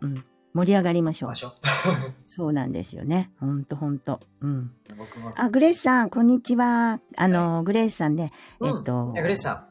[0.00, 0.24] うん。
[0.52, 1.34] 盛り上がりましょうょ
[2.24, 3.30] そうなんですよね。
[3.40, 4.20] ほんとほんと。
[4.40, 4.70] うん。
[4.90, 4.94] う。
[4.96, 5.30] 僕も。
[5.36, 7.00] あ、グレースさん、こんにちは。
[7.16, 9.66] あのー、グレースさんね、うんえっといやグレースさ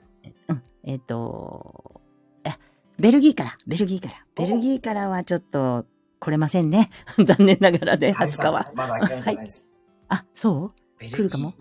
[0.47, 1.94] うん、えっ、と、え、
[2.99, 4.13] ベルギーから、ベルギーから。
[4.35, 5.85] ベルギーからはちょっと
[6.19, 6.89] 来れませんね。
[7.23, 8.15] 残念ながらで、ん。
[8.15, 8.71] 20日は。
[8.73, 9.67] まだ諦めちゃないです。
[10.07, 11.53] あ、そベルギー来るかも？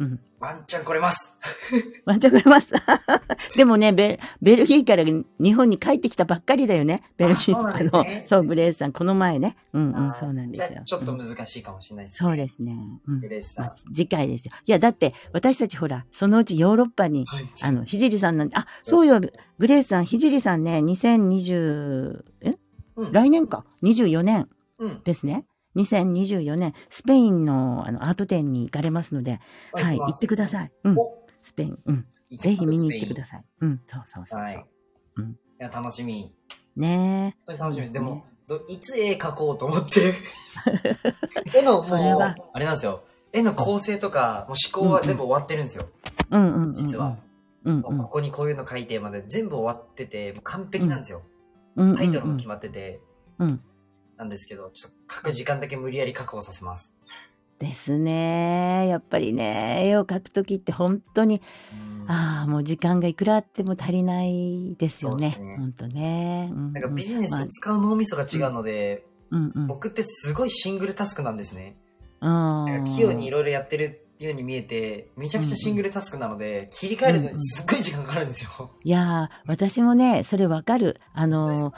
[0.00, 0.20] うん。
[0.40, 1.38] ワンチャン来れます。
[2.06, 2.68] ワンチャン来れます。
[3.54, 7.02] でもねベ、ベルギーから日本に帰ってきたばっかりだよね。
[7.18, 8.24] ベルギーあそうなんのね。
[8.26, 9.56] そう、グレースさん、この前ね。
[9.74, 10.82] うんうん、そうなんですよ。
[10.86, 12.74] ちょっとうん難しいかもしれないです、そうですね。
[13.06, 13.28] うんグ。
[13.28, 13.66] レースさん。
[13.66, 14.52] まあ次回ですよ。
[14.64, 17.44] いや、だって、私たちほら、そのうちヨーロッパに、はい。
[17.62, 22.54] あの、ひじりさんなんて、あ、そうよ、グレースさん、ひじりさんね、2020、え？
[22.96, 23.12] うん。
[23.12, 24.48] 来年か、24年
[24.78, 25.00] うん。
[25.04, 25.44] ですね。
[25.82, 29.40] 2024年、スペインのあのアート展に行かれますので、
[29.72, 30.72] はい、行ってください。
[30.84, 32.06] うん、おスペイン、うん、
[32.38, 33.44] ぜひ見に行ってください。
[33.60, 34.52] うん、そうそうそうはい。
[34.54, 34.62] そう。
[34.62, 34.66] い
[35.16, 36.34] うんや、楽しみ。
[36.74, 37.38] ねえ。
[37.46, 37.92] 本当に楽しみ。
[37.92, 40.14] ですも、どいつ絵描こうと思って。
[41.54, 41.94] 絵のもう
[42.52, 43.04] あれなんですよ。
[43.32, 45.84] 絵の構成とか、もう思考は全部終わってるんですよ。
[46.30, 47.16] うんうん実は。
[47.64, 51.22] うんここにこういうの書いてまで全部終わってて、完璧なんですよ。
[51.76, 53.00] うん、タイトルも決まってて。
[53.38, 53.60] うん。
[54.20, 56.92] なんですけど、ちょっと書く時間だけ無理やり確保させます。
[57.58, 58.86] ですね。
[58.86, 61.40] やっぱりね、絵を描くときって本当に、
[61.72, 65.56] うんああ、もう時間がいくらあっても足りないですよねね。
[65.58, 66.50] 本当ね。
[66.52, 69.66] うんなんかビジネスまあと使う脳みそが違うので、うんうん。
[69.66, 71.76] 僕ってすごいシングルタスクなんですね。
[72.20, 78.70] 器用にいろいろやってるように見えて、めちゃくちゃシングルタスクなので、切り替えるのにすっごい時間かかるんですよ。
[78.84, 81.00] いやー、私もね、それわかる。
[81.14, 81.72] あのー、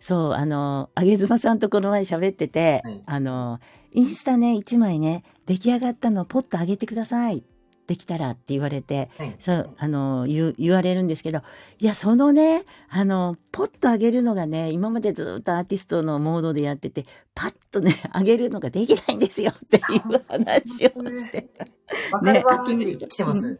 [0.00, 7.44] そう、あのー、あげずまさんとこの前喋ってて、はいあのー、インスタね、一枚ね、出来上がったのをポッと上げてください。
[7.86, 11.40] できたらって言われて、はいそう、あのー、言う、言われるんですけど、
[11.78, 21.48] いや、そのね、あのー、ポッと上げるのがね、今までずっとアーティストのモードでやってて、パッとね、上げるのができないんですよっていう話をして
[22.12, 22.20] た。
[22.20, 23.58] ね秋口来てます。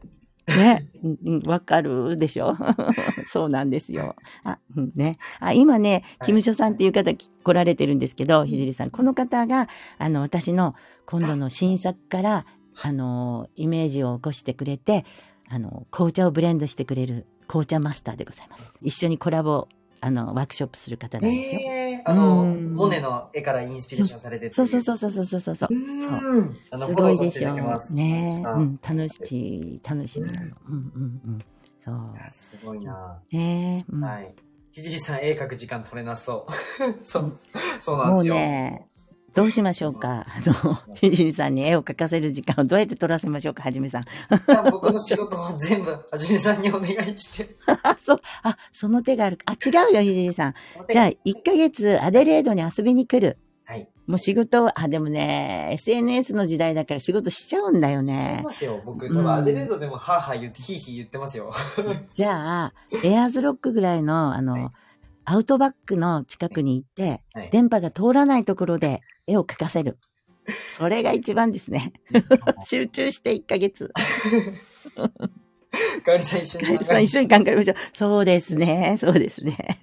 [0.57, 0.87] ね。
[1.05, 2.57] うんうんわかるでしょ？
[3.31, 4.17] そうなんですよ。
[4.45, 5.19] あ、うんね。
[5.41, 8.91] あ、今ね、はいキムショさんっていう方き来られてるんですけど、ひじりさん。
[8.91, 9.69] この方が、
[9.99, 10.75] あの、私の
[11.07, 12.47] 今度の新作から、
[12.83, 15.05] あの、イメージを起こしてくれて、
[15.49, 18.75] あの、紅茶をブレンドしてくれる紅茶マスターでございます。
[18.83, 19.69] 一緒にコラボ、
[20.01, 21.61] あの、ワークショップする方なんですよ。
[21.73, 22.75] ええあの、うん。
[22.75, 25.69] モネの絵からインスピレーションされてっていそうそうそうそうそうそうそう。
[25.75, 26.87] う。
[26.87, 27.95] すごいでしょただきます。
[27.95, 28.43] ね。
[28.45, 30.47] あうん、楽しい、楽しみなの。
[30.69, 31.45] うんうんうん。
[31.79, 32.31] そう。
[32.31, 33.85] すごいな、ね。
[33.91, 34.05] うん。
[34.05, 34.35] はい。
[34.73, 36.53] ひじりさん、絵描く時間取れなそう。
[37.05, 37.39] そう、
[37.81, 38.35] そうなんもうですよ。
[38.37, 38.87] ね、
[39.35, 40.27] どうしましょうか？
[40.27, 44.05] あの、 ひじりさんに絵を描かせる時間をどうやって取らせましょうか、はじめさん。
[44.71, 47.55] 僕の仕事を全部、はじめさんにお願いして。
[47.83, 49.39] あ、 そう、あ、その手がある。
[49.45, 50.55] あ、違うよ、ひじりさん。
[50.91, 51.15] じゃあ、1
[51.45, 53.39] ヶ月アデレードに遊びに来る。
[53.65, 53.89] はい。
[54.07, 58.51] もう仕事、あ、でもね、SNS の時代だから仕事しちゃうんだよしちゃいねま。
[58.51, 58.81] すよ。
[58.85, 61.51] 僕、うん多分アデレードでもハーハー言って、ヒーヒー言ってますよ。
[62.15, 62.73] じゃあ、
[63.05, 64.69] エアーズロックぐらいの、あの、はい
[65.31, 69.99] アウトバックの近くに行って、はい電波が通らないところで絵を描かせる。
[70.75, 71.93] それが一番ですね。
[72.65, 73.93] 集中して1ヶ月。
[76.05, 77.77] かおりさん一緒に考えさん一緒に考えましょう。
[77.93, 78.97] そうですね。
[78.99, 79.79] そうですね。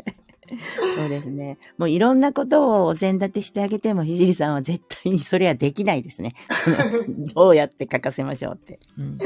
[0.96, 1.60] そうですね。
[1.78, 6.34] もういろんなことをお膳立てしてあげても、ひじりさんは絶対にそれはできないですね。
[7.36, 8.80] どうやって書かせましょうって。
[8.98, 9.20] うん。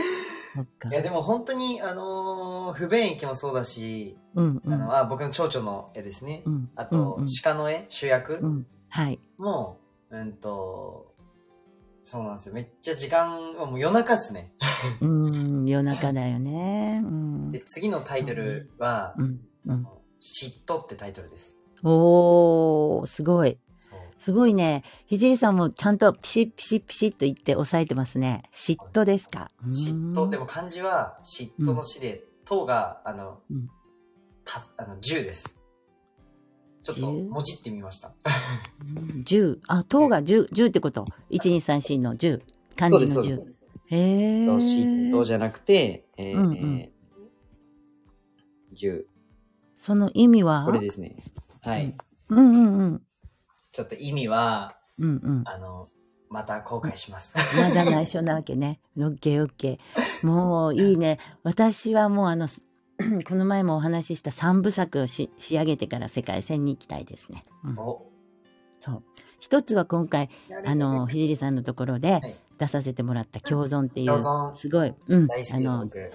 [0.90, 4.74] いや、でも本当に、あのー不便益もそうだし、うんうん。
[4.74, 6.44] あの、あ、僕の蝶々の絵ですね。
[6.46, 6.70] うん。
[6.76, 8.68] あと、うんうん鹿の絵、主役うん。
[8.90, 9.20] はい。
[9.38, 9.80] も、
[10.10, 11.14] うんと、
[12.04, 12.56] そうなんですよ。
[12.56, 14.52] めっちゃ時間、もう夜中っすね。
[15.02, 17.02] うん、夜中だよね。
[17.04, 17.60] うんで、。
[17.60, 19.40] 次のタイトルは、うん。
[19.68, 19.88] うん。
[20.22, 21.58] 嫉妬ってタイトルです。
[21.84, 23.60] おー、すごい。
[24.30, 24.84] すごいね。
[25.08, 28.44] ひじりさんもちゃんとピシッピシッピシッと言って押さえてますね。
[28.54, 29.50] 嫉妬ですか？
[29.66, 30.44] 嫉妬、でも。
[30.44, 33.68] も漢字は嫉妬の死で、とが、あのうん、
[34.44, 35.58] た、あの、10です。
[36.84, 37.24] ちょっと、十？
[37.28, 38.14] もじってみました。
[39.24, 39.62] 10。
[39.68, 42.42] あ、塔が10、10ってこと？1、2、3、4の10。
[42.76, 43.42] 漢字の10。
[43.88, 44.58] へー。
[44.58, 49.06] 嫉妬じゃなくて、えーうんうんえー10。
[49.76, 50.66] その意味は？
[50.66, 51.16] これですね。
[51.62, 51.96] はい。
[52.30, 53.02] うんうんうん。
[53.80, 55.44] ちょっと意味は、うんうん。
[55.46, 55.88] あの、
[56.30, 57.34] また後悔します。
[57.58, 58.82] まだ内緒なわけね。
[59.00, 60.28] オッケーオッケー。
[60.28, 61.18] もういいね。
[61.44, 62.50] 私はもうあの、
[63.26, 67.46] この前もお話しした三部作をし仕上げてから世界戦に行きたいですね。
[67.64, 68.06] うん、お
[68.82, 69.04] そう。
[69.40, 70.30] 一つは今回、
[70.66, 76.12] あの、ひじりさんのところではい出させてもらった共存っていう、共存すごい、うん、あの、僕。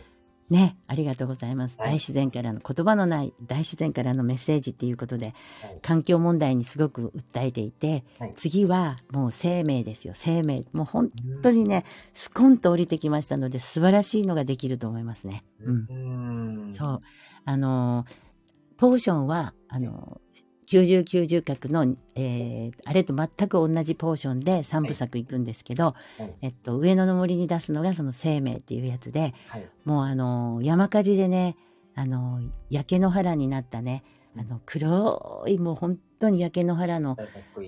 [0.51, 1.77] ね、ありがとうございます。
[1.79, 10.65] はい大自然からの言葉のない大自然からのメッセージっていうことで、はい環境問題にすごく訴えていて、はい次はもう生命ですよ、生命。
[10.73, 11.11] もう本
[11.43, 11.85] 当にね、
[12.15, 15.45] スコンと降りてきましたので、素晴らしいのができると思いますね。
[15.61, 15.87] うん。
[15.89, 16.75] うん。
[16.75, 17.01] そう。
[17.47, 29.69] あのー、ポーションは、あのー、90、90角の、えー、あれと全く同じポーションで3部作いくんですけど、はいえっと、上野の森に出すのがその生命っていうやつで、はい。
[29.85, 31.57] もうあのー山火事でね、
[31.95, 34.03] あのー焼け野原になったね、
[34.37, 37.17] あの、黒い、もう本当に焼け野原の。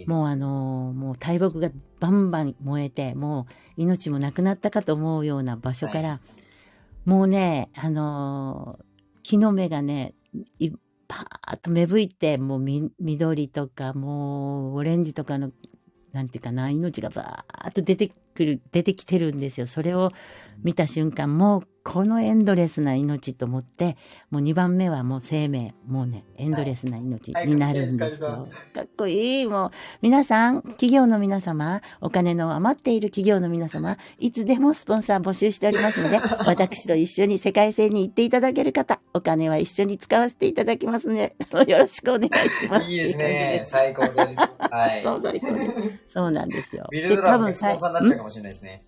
[0.07, 1.70] もうあのーもう大木が
[2.01, 6.20] バンバン燃えて、もう命もなくなったかと思うような場所から、は
[7.05, 8.84] もうね、あのー
[9.22, 10.14] 木の芽がね、
[10.61, 10.70] い
[11.09, 15.52] パーッと芽吹いて、もうみ緑とか、もうオレンジとかの、
[16.12, 19.66] なんていうかな、命がバーッと出てくる、出てきてるんですよ。
[19.66, 20.12] それを
[20.62, 23.96] 見た瞬間、もうこのエンドレスな命と思って、
[24.30, 28.28] もう2番目はもう生命、もうね、エンドレスな命になるんですよ。
[28.28, 29.46] はいはいかっこいい。
[29.46, 29.70] もう、
[30.02, 41.36] 皆さん、企業の皆様、お金の余っている企業の皆様、いつでもスポンサー募集しておりますので、 私と一緒に世界線に行っていただける方、お金は一緒に使わせていただきますので、
[41.68, 42.90] よろしくお願いします。
[42.90, 43.59] いいですね。
[43.59, 44.50] 感最高です。
[44.59, 45.02] はい。
[45.07, 45.72] そう最高です
[46.09, 46.88] そうなんですよ。
[46.90, 48.82] ビルドラムがスさポンサーになっちゃうかもしれないですね。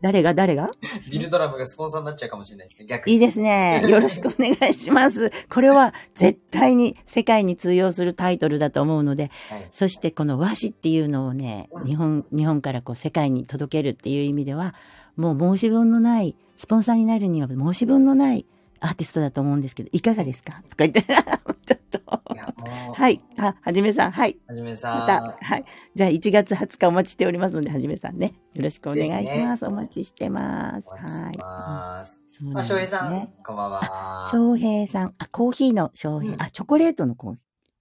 [0.00, 0.32] 誰が？
[0.32, 0.70] 誰が？
[1.10, 2.86] ビルドラムがスポンサーになっちゃうかもしれないですね。
[2.86, 3.14] 逆に。
[3.14, 3.84] いいですね。
[3.88, 5.30] よろしくお願いします。
[5.48, 9.68] これは絶対に世界に通用するタイトルだと思うので、はい。
[9.72, 14.74] そしてこの和紙っていうのをね、日本、日本からこう世界に届けるっていう意味では、
[15.16, 18.46] もう申し分のない、スポンサーになるには申し分のない
[18.80, 20.62] アーティストだと思うんですけど、いかがですか？
[20.68, 21.98] とか言って、 ちょっと。
[22.34, 23.20] いや、もう、はい。
[23.36, 24.10] あ、はじめさん。
[24.10, 24.38] はい。
[24.46, 25.32] はじめまさた、ん。
[25.32, 25.64] はい。
[25.94, 28.34] じゃあ1月20日お待ちしておりますので、はじめさんね。
[28.54, 29.24] よろしくお願いします。
[29.24, 30.88] ですねお待ちしてます。
[30.88, 31.38] お待ちしてます。
[31.38, 34.28] まあ、そうなんです翔平さんね。、こんばんは。
[34.32, 35.14] 翔平さん。
[35.18, 36.34] あ、コーヒーの翔平。
[36.34, 37.36] うんあ、チョコレートのコー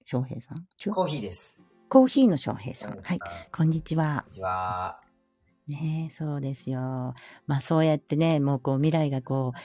[0.05, 0.67] 翔平さん？
[0.93, 1.59] コーヒーです。
[1.87, 2.93] コーヒーの翔平さん。
[2.93, 3.19] こんはい。
[3.55, 4.25] こんにちは。
[4.27, 5.01] にちは。
[5.67, 7.13] ねえ、そうですよ。
[7.45, 9.59] まあそうやってね、もうこう未来がこう、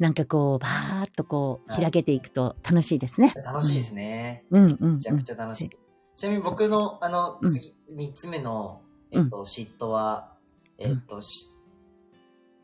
[0.00, 3.34] なんかこう、バーっとこう、はい開けていくと楽しいですね。
[3.44, 4.44] 楽しいですね。
[4.50, 4.94] うんうん、うん。
[4.94, 5.70] めちゃくちゃ楽しい。
[6.16, 8.80] ちなみに僕の、あの、うん次、三つ目の、
[9.10, 10.32] えっと、嫉妬は、
[10.78, 11.48] えっと、し、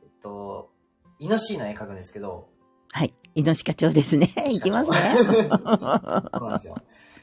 [0.03, 0.71] えっと、
[1.19, 2.49] イノシシの絵描くんですけど、
[2.91, 3.13] はい。
[3.35, 4.33] イノシカ町ですね。
[4.51, 4.97] いきますね。
[5.21, 6.73] そうなんですよ。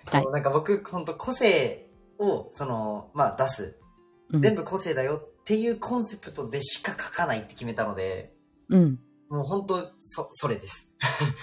[0.05, 1.89] はいなんか僕、本当個性
[2.20, 3.80] を、その、まあ出す。
[4.32, 8.34] うん全部個性だよっていうコンセプトでしか書かないって決めたので、
[8.70, 8.99] うん。
[9.34, 10.93] もう本当、そ、それです。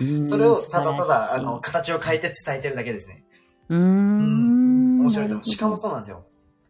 [0.00, 3.24] うんそれをただただ、あの、形を変えて伝えてるだけですね。
[3.68, 5.00] うーん。
[5.00, 5.44] 面白いと思う。
[5.44, 6.24] しかもそそうなんですよ。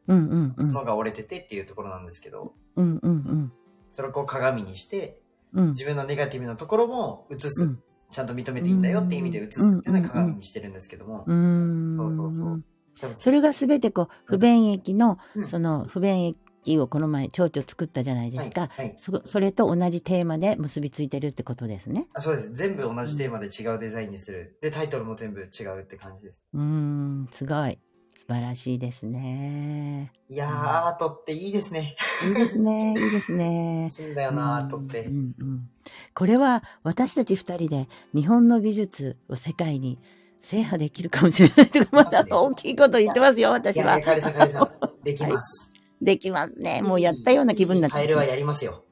[0.09, 0.73] うんうんうん。
[0.73, 3.53] 角が折れててっていうところなんですけど、うんうんうん。
[3.91, 5.21] それをこう鏡にして、
[5.53, 5.69] うん。
[5.73, 7.65] 自分のネガティブなところも映す。
[7.65, 11.33] うんちゃんと認めていいんだよっていう意味で映すっていうのは鏡にしてるんですけどもう。
[11.33, 11.95] ん。
[11.95, 12.65] そうそうそう。
[13.01, 18.63] 多分それがすべてこう、不便益の、うんその不便益をこの前、蝶々作ったじゃないですか。
[18.63, 22.09] はいはいそそれと同じテーマで結びついてるってことですね。
[22.15, 22.53] あそうです。
[22.53, 24.59] 全部同じテーマで違うデザインにする。
[24.61, 26.43] で、タイトルも全部違うって感じです。
[26.53, 27.79] うーん、すごい。
[28.27, 30.13] 素晴らしいですね。
[30.29, 30.57] いやー、うん
[30.87, 31.97] アートっていいですね。
[32.29, 33.91] いいですね、いいですね欲。
[33.93, 35.11] しいんだよな、アートってう。
[35.11, 35.69] んうん
[36.15, 39.99] これは私たち二人で日本の美術を世界に
[40.41, 44.05] 制覇できるかもしれないとか、まだ大きいこと言ってますよ、い私はやいや、。
[44.05, 44.71] カエルさん、カエルさん、
[45.03, 45.73] できます。
[46.01, 46.83] できますね。
[46.83, 48.85] もうやったような気分になってカエルはやりますよ。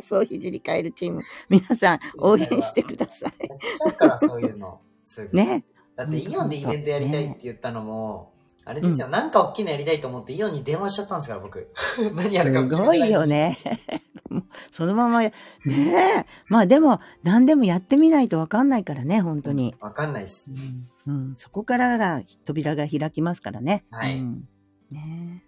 [0.00, 1.22] そう、ひじりカエルチーム。
[1.48, 4.80] 皆さん、応援してくださやっちゃうから、そういうの。
[5.02, 5.30] すぐ。
[5.32, 5.44] い。
[5.44, 5.64] ね。
[5.96, 8.32] だって、イオンでイベントやりたいって言ったのも、
[8.66, 11.68] あれですよ、なんか大きいのやりたいと思ってイオンに電話しちゃったんですから、僕。
[12.14, 13.58] 何やするか決めてごないよね。
[14.72, 15.32] そのまま、ね
[15.64, 16.26] え。
[16.48, 19.74] まあでも、何でもやってみないとわかんないからね、本当に。
[19.80, 20.50] わかんないっす。
[21.06, 23.84] うん、うんそこからが扉が開きますからね。
[23.90, 24.48] はいうん
[24.90, 25.43] ねえ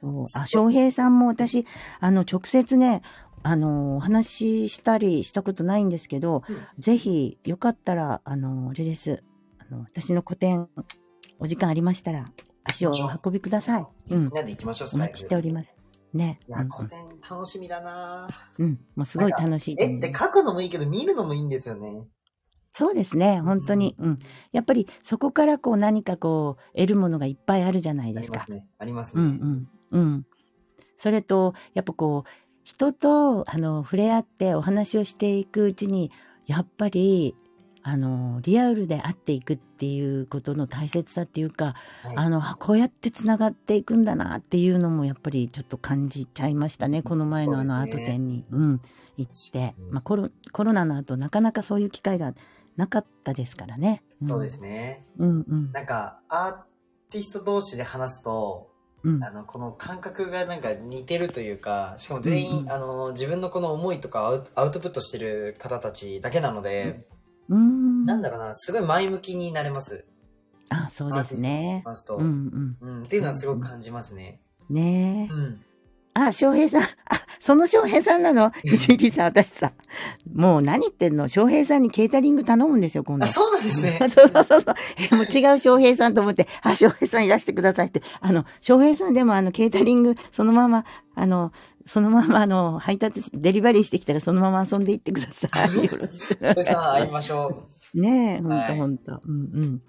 [0.00, 0.24] そう。
[0.34, 1.66] あ、翔平さんも私、
[2.00, 3.02] あの、直接ね、
[3.42, 9.22] あの、お話ししたりしたことないんですけど、うんぜひ、よかったら、あの、あれです。
[9.58, 10.68] あの、私の個展、
[11.38, 12.26] お時間ありましたら、
[12.64, 12.94] 足をお
[13.24, 13.86] 運びください。
[14.10, 14.30] うんみん。
[14.32, 15.68] なで行きましょう、スお待ちしております。
[16.12, 16.40] ね。
[16.48, 18.28] いや、うん古典楽しみだな
[18.58, 18.78] うん。
[18.96, 19.96] もうすごい楽しいと思う。
[19.96, 22.06] 絵って書くのもいいけど、見るのもいいんですよね。
[22.72, 23.96] そうですね、本当に。
[23.98, 24.18] うん。
[24.52, 28.62] やっぱりそこからこう何かこう得るものがいっぱいあるじゃないですかあります。
[28.62, 28.68] ね。
[28.78, 29.22] ありますうね。
[29.24, 29.68] んうん。
[29.90, 30.26] うん。
[30.96, 32.30] それと、やっぱこう、
[32.64, 36.10] 人と、あの、触れ合ってお話をしていくうちに、
[36.46, 37.34] やっぱり、
[37.82, 47.02] あの、リアルで会っていくっていうことの大切さっていうか、はいあの、あこうやってつながっていくんだなっていうのもやっぱりちょっと感じちゃいましたね。
[47.02, 48.80] この前のあのアート展に、うん、
[49.16, 49.74] 行って。
[49.78, 52.34] うんまあコロ、コロナの後なかなかそういう機会が
[52.76, 54.02] なかったですからね。
[54.22, 55.06] んそうですね。
[55.16, 55.72] うんうん。
[55.72, 56.56] なんか、アー
[57.10, 58.70] ティスト同士で話すと、
[59.04, 67.06] うんあの、この感覚がなんか似てるというか、しかも全員、うんうんあの、自分のこの思いとかアウトアウトプットしてる方たちだけなので、
[67.48, 68.04] うん。
[68.04, 70.04] なんだろうな、すごい前向きになれます。
[70.70, 71.82] あ、そうですね。
[71.84, 72.16] 話すと。
[72.16, 73.02] ううん、んうん。
[73.04, 74.40] っていうのはすごく感じますね。
[74.68, 75.32] ねえ。
[75.32, 75.60] うん。
[76.14, 76.82] あ、翔平さん。
[76.82, 76.86] あ、
[77.48, 78.52] その翔平さんなの？
[78.62, 79.72] 石井さん、私さ。
[80.34, 81.28] もう何言ってんの？
[81.28, 83.24] 翔平さんにケータリング頼むんですよ、今度。
[83.24, 83.96] あ、そうなんですね。
[84.12, 84.74] そうそうそうそう。
[85.10, 88.02] えもう違う翔平さんと思って、あ、翔平さんいらしてくださいって。
[88.20, 90.84] あの、翔平さんでもあの、ケータリング、そのまま、
[91.14, 91.50] あの、
[91.86, 95.76] そのままあの、配達し、デリバリーしてきたらそのまま遊んでいってください。
[95.86, 97.98] よろしくお願いしそしたら会いまましょす。
[97.98, 99.20] ねえ、ほんとはいほんと。
[99.26, 99.82] うんうん。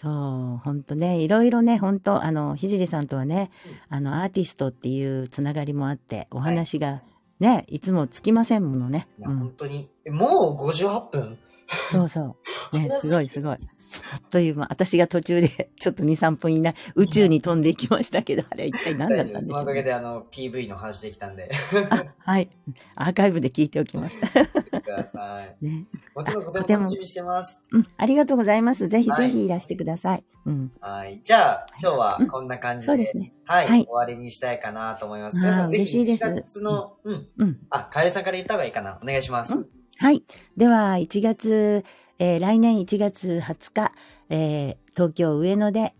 [0.00, 3.50] そう、ほんとね、いろいろね、ほんと、あの、ひじりさんとはね、
[3.90, 7.02] あの、アーティストっていうつながりもあって、お話が、
[7.38, 9.08] ね、いつもつきませんものね。
[9.18, 9.30] う。
[9.30, 9.90] ん本当に。
[10.06, 11.38] えもう58分？
[11.92, 12.36] そうそ
[12.72, 12.78] う。
[12.78, 13.58] ね、すごいすごい。
[14.12, 19.90] あっという間、私が途中で ちょっと2、3分以内、宇宙に飛んでいきましたけど、あれ一体何だったんでしそのおかげょうね。
[19.90, 21.50] であの、PV の話できたんで。
[21.90, 22.48] あ、はい。
[22.94, 24.16] アーカイブで聞いておきます。
[24.16, 24.26] く
[24.90, 25.64] ださい。
[25.64, 25.86] ね。
[26.14, 27.58] もちろんとても楽しみにしてます。
[27.72, 28.88] うん、ありがとうございます。
[28.88, 30.24] ぜひはいぜひいらしてください。
[30.46, 30.72] うん。
[30.80, 31.20] はい。
[31.24, 33.32] じゃあ、今日はこんな感じで、そうですね。
[33.44, 35.38] はい、はい終わりにしたいかなと思います。
[35.38, 37.28] 皆さんぜひ1嬉しいです月の、うん。
[37.36, 37.58] うん。
[37.70, 38.98] あ、カエルさんから言った方がいいかな。
[39.02, 39.54] お願いします。
[39.54, 39.68] うん
[40.00, 40.22] はい。
[40.56, 41.84] では、1月、
[42.22, 43.92] えー来年1月20日、
[44.28, 45.94] えー東京上野で、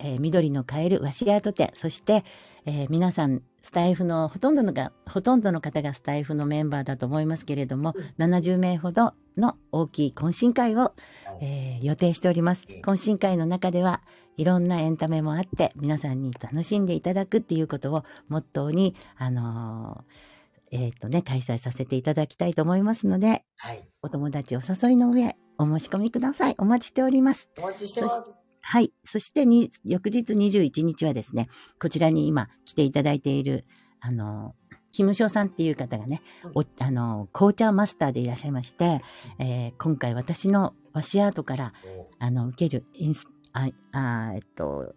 [0.00, 2.24] えー緑のカエル和紙アート展、そして、
[2.64, 10.94] えー皆さん、スタイフのほとんどのが、ほとんどの方がスタイフのメンバーだと思いますけれども、70名ほどの大きい懇親会を、
[11.42, 12.80] えー予定しておりますうん。
[12.80, 14.00] 懇親会の中では、
[14.38, 20.36] いろんなエンタメもあって、皆さんに楽しんでいただくっていうことをモットーに、あのー
[20.72, 23.86] えっ、とね、開催させていただきたいと思いますので、はい。
[24.02, 26.54] お友達お誘いの上、お申し込みください。
[26.58, 27.48] お待ちしております。
[27.58, 28.24] お待ちしてます。
[28.60, 28.92] はい。
[29.04, 31.48] そしてに、翌日21日はですね、
[31.80, 33.64] こちらに今来ていただいている、
[34.00, 34.54] あの、
[34.92, 36.22] キムショウさんっていう方がね、
[36.54, 39.02] おあの、紅茶マスターでいらっしゃいまして、
[39.38, 41.72] えー今回私の和紙アートから、
[42.18, 44.94] あの、受けるインス、あ、あえっと、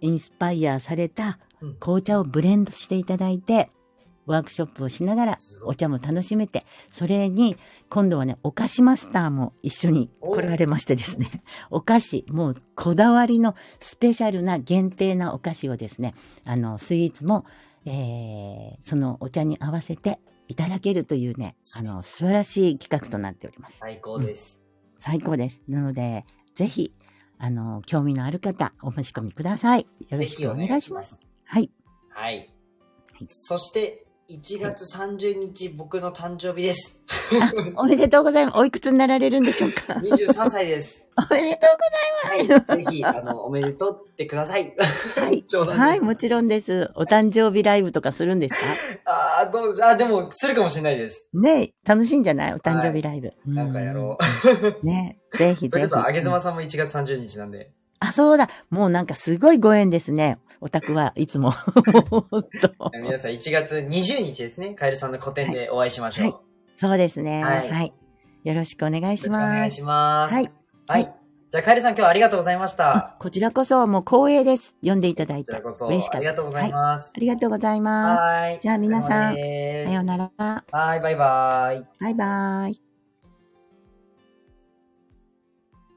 [0.00, 3.70] インスパイアされたうん紅茶をブレンドしていただいて、
[4.26, 7.56] ワークショップをしながらお茶も楽しめて、それに
[7.88, 11.28] 今度はね、お菓子マスターも一緒に来られましてですね、
[11.70, 16.14] お菓子、もうこだわりのスペシャルな限定なお菓子をですね、
[16.44, 17.44] あの、スイーツも、
[17.84, 23.78] えーそのお茶に合わせていただけるというね、あの、素晴らしい企画となっております。
[23.78, 24.62] 最高です。
[24.98, 25.62] 最高です。
[25.68, 26.94] なので、ぜひ、
[27.38, 29.86] あの、興味のある方、お申し込みください。
[30.08, 31.16] よろしくお願いします。。
[31.44, 31.70] はい。
[32.10, 32.46] はい。
[33.26, 37.00] そして、1月30日、僕の誕生日です。
[37.76, 38.58] おめでとうございます。
[38.58, 39.94] おいくつになられるんでしょうか？
[40.02, 41.06] 23歳です。
[41.30, 42.76] おめでとうございます。
[42.76, 44.74] ぜひ、あの、おめでとうってください。
[45.16, 45.44] はい。
[45.76, 46.90] はい、もちろんです。
[46.94, 48.60] お誕生日ライブとかするんですか？
[49.04, 51.28] ああ、どうあ、でも、するかもしれないです。
[51.34, 52.54] ねえ楽しいんじゃない？
[52.54, 53.32] お誕生日ライブ。
[53.46, 54.16] なんかやろ
[54.82, 54.86] う。
[54.86, 55.94] ねえぜひぜひ。
[55.94, 57.70] あげずまさんも1月30日なんで。
[58.02, 58.48] あ、そうだ。
[58.70, 60.38] もうなんかすごいご縁ですね。
[60.60, 61.52] お宅はいつも。
[63.02, 64.74] 皆さん1月20日ですね。
[64.74, 66.24] カエルさんの個展でお会いしましょう。
[66.26, 66.34] はい
[66.74, 67.44] そうですね。
[67.44, 67.92] ははい
[68.44, 68.48] い。
[68.48, 69.54] よろしくお願いよろしくおします。
[69.54, 70.34] 願いします。
[70.34, 70.50] はい。
[70.88, 71.14] はい。
[71.50, 73.14] じゃあ、カエルさん今日はありがとうございました。
[73.20, 74.74] こちらこそもう光栄です。
[74.80, 75.52] 読んでいただいて。
[75.52, 76.72] こちらこそ、嬉しかったありがとうございはい。
[76.72, 77.20] ますあ。
[77.20, 78.20] りがとうございます。
[78.20, 78.60] はい。
[78.62, 80.30] じゃあ皆さんさようなら。
[80.72, 81.86] はい、バイバイ。
[82.00, 82.91] バイバイ。